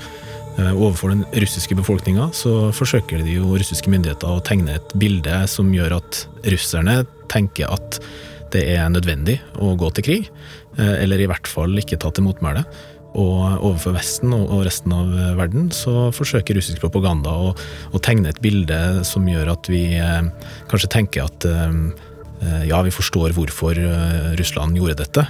Eh, 0.61 0.70
overfor 0.70 1.11
den 1.16 1.27
russiske 1.35 1.75
befolkninga 1.83 2.31
så 2.37 2.70
forsøker 2.79 3.27
de 3.27 3.40
jo 3.40 3.57
russiske 3.57 3.90
myndigheter 3.90 4.31
å 4.31 4.42
tegne 4.46 4.79
et 4.79 4.94
bilde 5.03 5.42
som 5.51 5.75
gjør 5.75 5.98
at 5.98 6.27
russerne 6.46 7.01
tenker 7.33 7.75
at 7.75 7.98
det 8.55 8.65
er 8.75 8.91
nødvendig 8.93 9.38
å 9.61 9.75
gå 9.79 9.91
til 9.97 10.07
krig, 10.07 10.29
eh, 10.79 10.97
eller 11.03 11.21
i 11.21 11.29
hvert 11.31 11.49
fall 11.51 11.77
ikke 11.81 12.01
ta 12.01 12.12
til 12.12 12.27
motmæle. 12.29 12.65
Og 13.12 13.43
overfor 13.61 13.93
Vesten 13.93 14.33
og 14.33 14.62
resten 14.65 14.93
av 14.97 15.11
verden 15.37 15.67
så 15.77 16.09
forsøker 16.17 16.57
russisk 16.57 16.81
propaganda 16.81 17.35
å, 17.35 17.51
å 17.93 18.01
tegne 18.01 18.31
et 18.33 18.41
bilde 18.41 18.79
som 19.05 19.27
gjør 19.29 19.53
at 19.53 19.69
vi 19.69 19.83
eh, 20.01 20.31
kanskje 20.73 20.93
tenker 20.97 21.29
at 21.29 21.45
eh, 21.49 21.77
ja, 22.68 22.83
vi 22.83 22.90
forstår 22.94 23.35
hvorfor 23.37 23.78
eh, 23.78 24.33
Russland 24.38 24.76
gjorde 24.78 24.98
dette. 25.02 25.26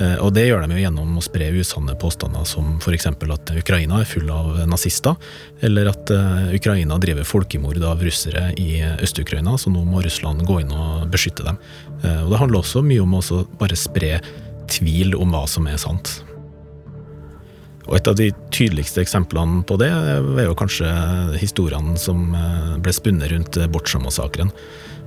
Eh, 0.00 0.16
Og 0.24 0.32
det 0.36 0.46
gjør 0.46 0.66
de 0.66 0.76
jo 0.76 0.82
gjennom 0.84 1.16
å 1.18 1.24
spre 1.24 1.48
usanne 1.56 1.94
påstander 2.00 2.44
som 2.48 2.76
f.eks. 2.80 3.06
at 3.08 3.52
Ukraina 3.56 4.00
er 4.02 4.08
full 4.08 4.30
av 4.32 4.58
nazister, 4.68 5.16
eller 5.64 5.90
at 5.92 6.12
eh, 6.12 6.54
Ukraina 6.56 6.98
driver 7.02 7.24
folkemord 7.28 7.80
av 7.84 8.02
russere 8.04 8.50
i 8.60 8.82
Øst-Ukraina, 9.00 9.56
så 9.58 9.72
nå 9.72 9.84
må 9.88 10.02
Russland 10.04 10.44
gå 10.48 10.60
inn 10.62 10.72
og 10.72 11.08
beskytte 11.12 11.46
dem. 11.46 11.58
Eh, 12.02 12.22
Og 12.24 12.32
det 12.32 12.40
handler 12.42 12.62
også 12.62 12.84
mye 12.84 13.04
om 13.04 13.18
å 13.18 13.42
bare 13.60 13.76
spre 13.76 14.20
tvil 14.68 15.14
om 15.14 15.32
hva 15.32 15.44
som 15.48 15.68
er 15.70 15.78
sant. 15.78 16.22
Og 17.86 17.94
Et 17.96 18.08
av 18.10 18.16
de 18.18 18.32
tydeligste 18.50 18.98
eksemplene 18.98 19.60
på 19.62 19.76
det 19.78 19.92
er 19.92 20.48
jo 20.48 20.56
kanskje 20.58 20.88
historiene 21.38 21.94
som 22.00 22.34
eh, 22.34 22.74
ble 22.82 22.92
spunnet 22.92 23.30
rundt 23.30 23.60
Botsja-massakren. 23.70 24.50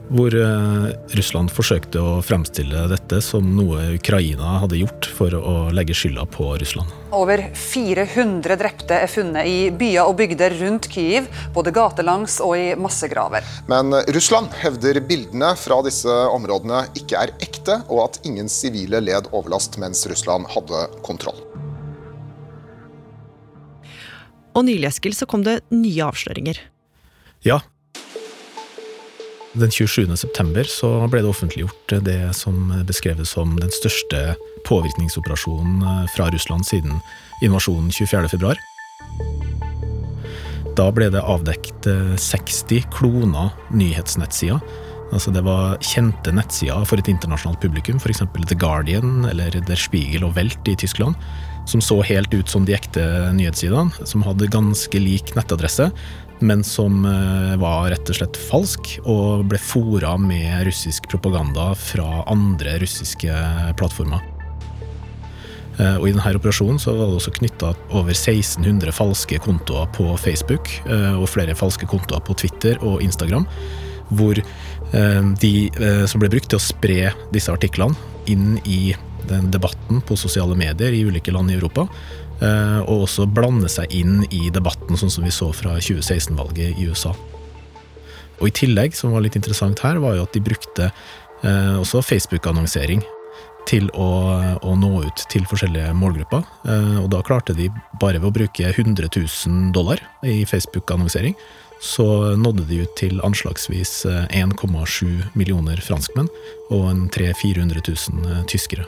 Hvor 0.09 0.33
eh, 0.33 0.85
Russland 1.13 1.51
forsøkte 1.53 2.01
å 2.01 2.13
fremstille 2.25 2.87
dette 2.89 3.19
som 3.21 3.45
noe 3.53 3.91
Ukraina 3.93 4.55
hadde 4.63 4.79
gjort 4.79 5.05
for 5.13 5.35
å 5.37 5.53
legge 5.75 5.93
skylda 5.93 6.25
på 6.33 6.47
Russland. 6.57 6.89
Over 7.13 7.43
400 7.53 8.57
drepte 8.57 8.97
er 9.03 9.11
funnet 9.11 9.45
i 9.45 9.69
byer 9.69 10.09
og 10.09 10.17
bygder 10.17 10.57
rundt 10.63 10.89
Kyiv, 10.89 11.29
både 11.53 11.73
gatelangs 11.77 12.39
og 12.41 12.55
i 12.57 12.73
massegraver. 12.73 13.45
Men 13.69 13.93
Russland 14.09 14.49
hevder 14.63 14.97
bildene 15.05 15.53
fra 15.61 15.77
disse 15.85 16.17
områdene 16.33 16.87
ikke 16.97 17.27
er 17.27 17.35
ekte, 17.45 17.79
og 17.85 18.07
at 18.07 18.21
ingen 18.25 18.49
sivile 18.49 19.03
led 19.05 19.29
overlast 19.29 19.77
mens 19.81 20.07
Russland 20.09 20.49
hadde 20.49 20.87
kontroll. 21.05 21.37
Og 24.57 24.65
nylig, 24.65 24.89
Eskil, 24.89 25.13
så 25.13 25.29
kom 25.29 25.45
det 25.45 25.61
nye 25.69 26.07
avsløringer. 26.09 26.57
Ja. 27.45 27.61
Den 29.53 29.71
27. 29.71 30.17
september 30.17 30.63
så 30.69 30.91
ble 31.09 31.23
det 31.23 31.29
offentliggjort 31.31 31.93
det 32.05 32.19
som 32.37 32.69
beskreves 32.85 33.31
som 33.33 33.55
den 33.57 33.71
største 33.73 34.35
påvirkningsoperasjonen 34.67 36.05
fra 36.13 36.27
Russland 36.29 36.67
siden 36.69 36.99
invasjonen 37.41 37.89
24. 37.89 38.29
februar. 38.29 38.61
Da 40.77 40.91
ble 40.93 41.09
det 41.09 41.25
avdekt 41.25 41.89
60 42.21 42.85
kloner 42.93 43.49
nyhetsnettsider. 43.73 44.61
Altså 45.09 45.33
det 45.33 45.41
var 45.41 45.79
kjente 45.81 46.31
nettsider 46.35 46.85
for 46.85 47.01
et 47.01 47.09
internasjonalt 47.09 47.61
publikum, 47.63 47.97
f.eks. 47.97 48.21
The 48.45 48.57
Guardian 48.59 49.25
eller 49.31 49.57
Der 49.65 49.81
Spiegel 49.81 50.27
og 50.27 50.37
Welt 50.37 50.69
i 50.69 50.77
Tyskland, 50.77 51.17
som 51.65 51.81
så 51.81 52.03
helt 52.05 52.33
ut 52.37 52.49
som 52.49 52.69
de 52.69 52.77
ekte 52.77 53.01
nyhetssidene, 53.33 54.05
som 54.05 54.21
hadde 54.25 54.51
ganske 54.53 55.01
lik 55.01 55.33
nettadresse, 55.33 55.89
men 56.39 56.63
som 56.63 57.05
eh, 57.05 57.55
var 57.59 57.89
rett 57.91 58.09
og 58.09 58.17
slett 58.19 58.39
falsk, 58.49 58.91
og 59.09 59.45
ble 59.51 59.59
fora 59.61 60.15
med 60.21 60.65
russisk 60.67 61.09
propaganda 61.11 61.71
fra 61.77 62.23
andre 62.31 62.77
russiske 62.83 63.33
plattformer. 63.79 64.23
Eh, 65.79 65.97
Og 65.99 66.07
I 66.07 66.13
denne 66.13 66.35
operasjonen 66.39 66.79
så 66.81 66.95
var 66.95 67.09
det 67.09 67.19
også 67.19 67.35
knytta 67.39 67.73
over 67.89 68.15
1600 68.15 68.95
falske 68.95 69.41
kontoer 69.43 69.91
på 69.95 70.07
Facebook 70.21 70.71
eh, 70.87 71.13
og 71.15 71.29
flere 71.31 71.57
falske 71.57 71.89
kontoer 71.89 72.23
på 72.23 72.37
Twitter 72.39 72.79
og 72.81 73.03
Instagram, 73.05 73.47
hvor 74.09 74.39
de 74.89 75.51
som 76.09 76.17
ble 76.17 76.31
brukt 76.33 76.47
til 76.49 76.57
å 76.57 76.63
spre 76.63 77.11
disse 77.29 77.53
artiklene 77.53 77.93
inn 78.25 78.55
i 78.65 78.95
den 79.29 79.51
debatten 79.53 79.99
på 80.01 80.17
sosiale 80.17 80.55
medier 80.57 80.95
i 80.97 81.03
ulike 81.05 81.29
land 81.29 81.51
i 81.53 81.59
Europa, 81.59 81.85
og 82.39 83.01
også 83.03 83.25
blande 83.27 83.67
seg 83.67 83.91
inn 83.91 84.21
i 84.31 84.47
debatten, 84.53 84.95
sånn 84.95 85.11
som 85.11 85.25
vi 85.27 85.33
så 85.33 85.49
fra 85.51 85.73
2016-valget 85.75 86.79
i 86.79 86.87
USA. 86.87 87.11
Og 88.39 88.49
I 88.49 88.55
tillegg, 88.55 88.95
som 88.95 89.13
var 89.13 89.23
litt 89.25 89.37
interessant 89.39 89.81
her, 89.83 89.99
var 90.01 90.17
jo 90.17 90.25
at 90.25 90.35
de 90.35 90.43
brukte 90.43 90.89
eh, 90.89 91.75
også 91.79 92.03
Facebook-annonsering 92.05 93.03
til 93.69 93.89
å, 93.93 94.09
å 94.65 94.75
nå 94.79 94.91
ut 95.05 95.23
til 95.31 95.45
forskjellige 95.49 95.91
målgrupper. 95.97 96.45
Eh, 96.65 96.99
og 97.03 97.09
da 97.13 97.21
klarte 97.25 97.55
de, 97.57 97.69
bare 98.01 98.21
ved 98.21 98.29
å 98.31 98.35
bruke 98.39 98.71
100 98.71 99.11
000 99.11 99.73
dollar 99.75 100.01
i 100.23 100.41
Facebook-annonsering, 100.49 101.35
så 101.83 102.35
nådde 102.35 102.65
de 102.67 102.81
ut 102.83 102.95
til 102.99 103.19
anslagsvis 103.23 104.03
eh, 104.09 104.39
1,7 104.41 105.35
millioner 105.35 105.79
franskmenn 105.83 106.31
og 106.71 106.87
300 107.15 107.35
000-400 107.43 107.85
000 108.15 108.47
tyskere. 108.51 108.87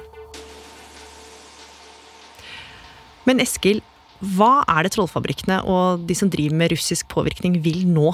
Men 3.30 3.42
Eskil, 3.44 3.82
hva 4.22 4.62
er 4.70 4.86
det 4.86 4.94
trollfabrikkene 4.96 5.64
og 5.70 6.06
de 6.10 6.18
som 6.18 6.30
driver 6.30 6.58
med 6.58 6.76
russisk 6.76 7.10
påvirkning 7.10 7.58
vil 7.66 7.84
nå? 7.90 8.12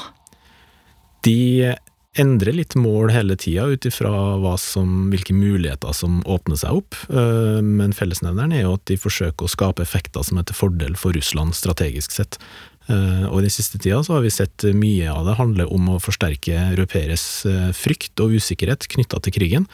De 1.28 1.76
endrer 2.18 2.56
litt 2.56 2.76
mål 2.80 3.12
hele 3.14 3.36
tida 3.40 3.68
ut 3.70 3.86
ifra 3.86 4.12
hvilke 4.42 5.36
muligheter 5.36 5.94
som 5.94 6.22
åpner 6.26 6.60
seg 6.60 6.80
opp, 6.80 6.98
eh, 7.12 7.60
men 7.62 7.94
fellesnevneren 7.94 8.56
er 8.56 8.66
jo 8.66 8.78
at 8.78 8.88
de 8.90 8.98
forsøker 9.00 9.46
å 9.46 9.52
skape 9.52 9.84
effekter 9.86 10.26
som 10.26 10.40
er 10.40 10.48
til 10.48 10.58
fordel 10.58 10.98
for 10.98 11.16
Russland 11.18 11.56
strategisk 11.58 12.16
sett. 12.16 12.40
Eh, 12.88 13.28
Og 13.28 13.40
i 13.40 13.46
den 13.48 13.54
siste 13.54 13.78
tida 13.78 14.02
så 14.04 14.16
har 14.16 14.26
vi 14.26 14.34
sett 14.34 14.64
mye 14.74 15.12
av 15.12 15.26
det 15.28 15.38
handle 15.38 15.68
om 15.68 15.90
å 15.90 16.02
forsterke 16.02 16.56
europeeres 16.72 17.46
eh, 17.46 17.72
frykt 17.76 18.18
og 18.24 18.40
usikkerhet 18.40 18.88
knytta 18.88 19.22
til 19.22 19.34
krigen. 19.34 19.68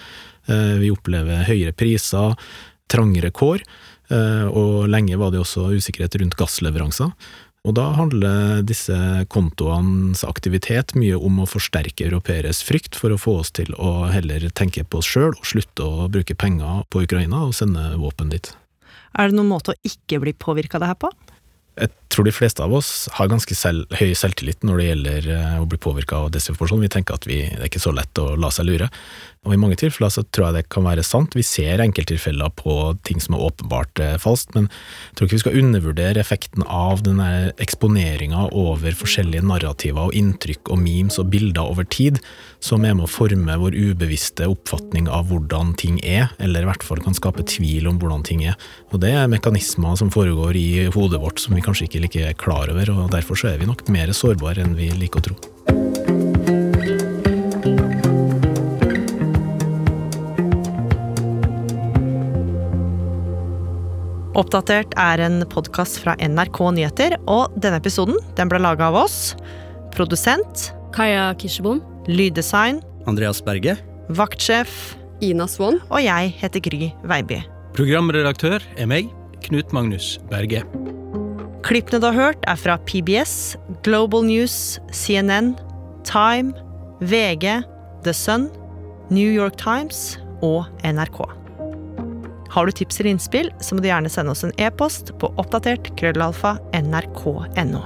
Vi 0.43 0.89
opplever 0.91 1.45
høyere 1.47 1.71
priser, 1.71 2.33
trangere 2.91 3.29
kår, 3.31 3.61
og 4.11 4.89
lenge 4.91 5.15
var 5.17 5.31
det 5.31 5.39
også 5.39 5.69
usikkerhet 5.77 6.17
rundt 6.19 6.35
gassleveranser. 6.37 7.13
Og 7.63 7.77
da 7.77 7.85
handler 7.95 8.63
disse 8.67 8.95
kontoenes 9.31 10.25
aktivitet 10.27 10.91
mye 10.99 11.15
om 11.15 11.39
å 11.39 11.47
forsterke 11.47 12.03
europeeres 12.09 12.59
frykt 12.67 12.97
for 12.99 13.15
å 13.15 13.19
få 13.19 13.37
oss 13.39 13.53
til 13.55 13.71
å 13.79 14.09
heller 14.11 14.49
tenke 14.51 14.83
på 14.83 14.99
oss 14.99 15.07
sjøl 15.07 15.31
og 15.31 15.47
slutte 15.47 15.87
å 15.87 16.09
bruke 16.11 16.35
penger 16.35 16.83
på 16.91 17.05
Ukraina 17.05 17.45
og 17.47 17.55
sende 17.55 17.93
våpen 18.01 18.33
dit. 18.35 18.51
Er 19.15 19.31
det 19.31 19.37
noen 19.37 19.53
måte 19.53 19.71
å 19.71 19.79
ikke 19.87 20.19
bli 20.25 20.35
påvirka 20.35 20.75
av 20.75 20.83
det 20.83 20.91
her 20.91 20.99
på? 21.05 21.13
Jeg 21.79 21.95
tror 22.13 22.27
de 22.27 22.35
fleste 22.35 22.63
av 22.63 22.73
oss 22.77 23.09
har 23.17 23.31
ganske 23.31 23.55
selv, 23.57 23.89
høy 23.99 24.13
selvtillit 24.17 24.63
når 24.65 24.79
det 24.79 24.87
gjelder 24.87 25.29
eh, 25.35 25.59
å 25.61 25.67
bli 25.69 25.79
påvirka 25.81 26.23
av 26.23 26.31
desinformasjon. 26.35 26.83
Vi 26.85 26.91
tenker 26.93 27.17
at 27.17 27.27
vi, 27.29 27.43
det 27.49 27.61
er 27.61 27.71
ikke 27.71 27.83
så 27.83 27.93
lett 27.95 28.21
å 28.21 28.33
la 28.39 28.51
seg 28.53 28.69
lure. 28.69 28.89
Og 29.43 29.55
i 29.55 29.59
mange 29.59 29.75
tilfeller 29.79 30.11
så 30.13 30.23
tror 30.23 30.47
jeg 30.47 30.55
det 30.55 30.69
kan 30.71 30.85
være 30.87 31.03
sant. 31.03 31.35
Vi 31.35 31.43
ser 31.43 31.81
enkelttilfeller 31.83 32.53
på 32.55 32.75
ting 33.03 33.19
som 33.23 33.35
er 33.35 33.43
åpenbart 33.49 33.99
eh, 33.99 34.15
falskt, 34.21 34.53
men 34.55 34.69
jeg 34.69 35.17
tror 35.17 35.27
ikke 35.27 35.39
vi 35.39 35.43
skal 35.43 35.59
undervurdere 35.59 36.21
effekten 36.21 36.63
av 36.63 37.03
denne 37.03 37.29
eksponeringa 37.63 38.45
over 38.55 38.95
forskjellige 38.95 39.43
narrativer 39.49 40.07
og 40.07 40.15
inntrykk 40.17 40.71
og 40.71 40.79
memes 40.85 41.19
og 41.19 41.27
bilder 41.33 41.73
over 41.73 41.87
tid, 41.87 42.21
som 42.63 42.85
er 42.87 42.95
med 42.95 43.09
å 43.09 43.11
forme 43.11 43.57
vår 43.59 43.75
ubevisste 43.75 44.47
oppfatning 44.47 45.09
av 45.11 45.27
hvordan 45.27 45.73
ting 45.79 45.99
er, 45.99 46.31
eller 46.39 46.63
i 46.63 46.69
hvert 46.69 46.85
fall 46.87 47.03
kan 47.03 47.17
skape 47.17 47.43
tvil 47.51 47.89
om 47.91 47.99
hvordan 47.99 48.23
ting 48.23 48.45
er. 48.47 48.55
Og 48.93 49.03
det 49.03 49.11
er 49.11 49.31
mekanismer 49.31 49.99
som 49.99 50.13
foregår 50.13 50.55
i 50.55 50.87
hodet 50.95 51.19
vårt 51.19 51.43
som 51.43 51.57
vi 51.57 51.65
kanskje 51.65 51.89
ikke 51.89 52.02
like 52.03 52.19
er 52.19 52.35
klar 52.37 52.71
over, 52.71 52.91
og 52.91 53.11
derfor 53.13 53.39
så 53.39 53.53
er 53.53 53.61
vi 53.61 53.69
nok 53.69 53.85
mer 53.91 54.11
sårbare 54.15 54.63
enn 54.63 54.75
vi 54.77 54.91
liker 54.97 55.21
å 55.21 55.27
tro. 55.29 55.37
Oppdatert 64.33 64.95
er 64.97 65.21
en 65.21 65.43
podkast 65.45 65.99
fra 66.01 66.15
NRK 66.17 66.59
Nyheter, 66.73 67.15
og 67.29 67.53
denne 67.61 67.77
episoden 67.77 68.17
den 68.37 68.49
ble 68.49 68.59
laga 68.63 68.89
av 68.89 68.97
oss. 69.05 69.35
Produsent 69.93 70.71
Kaja 70.93 71.31
Kirsebom. 71.37 71.83
Lyddesign 72.09 72.81
Andreas 73.07 73.39
Berge. 73.45 73.77
Vaktsjef 74.09 74.97
Ina 75.23 75.45
Swann. 75.47 75.79
Og 75.93 76.01
jeg 76.03 76.33
heter 76.41 76.65
Gry 76.65 76.89
Veiby. 77.07 77.43
Programredaktør 77.77 78.65
er 78.75 78.89
meg, 78.89 79.13
Knut 79.45 79.71
Magnus 79.75 80.17
Berge. 80.33 80.65
Klippene 81.63 82.01
du 82.03 82.09
har 82.09 82.17
hørt, 82.17 82.41
er 82.43 82.59
fra 82.59 82.75
PBS, 82.83 83.55
Global 83.87 84.25
News, 84.27 84.81
CNN, 84.91 85.53
Time, 86.03 86.51
VG, 86.99 87.63
The 88.03 88.13
Sun, 88.13 88.49
New 89.09 89.31
York 89.31 89.55
Times 89.61 90.17
og 90.43 90.67
NRK. 90.83 91.23
Har 92.51 92.67
du 92.67 92.75
tips 92.75 92.99
eller 92.99 93.13
innspill, 93.15 93.49
så 93.63 93.73
må 93.73 93.81
du 93.81 93.87
gjerne 93.87 94.11
sende 94.11 94.35
oss 94.35 94.43
en 94.43 94.53
e-post 94.59 95.15
på 95.23 95.31
oppdatert 95.39 95.87
krøllalfa 95.97 96.57
nrk.no. 96.83 97.85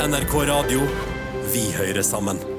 NRK 0.00 0.34
Radio. 0.46 0.80
Vi 1.52 1.72
hører 1.72 2.02
sammen. 2.02 2.53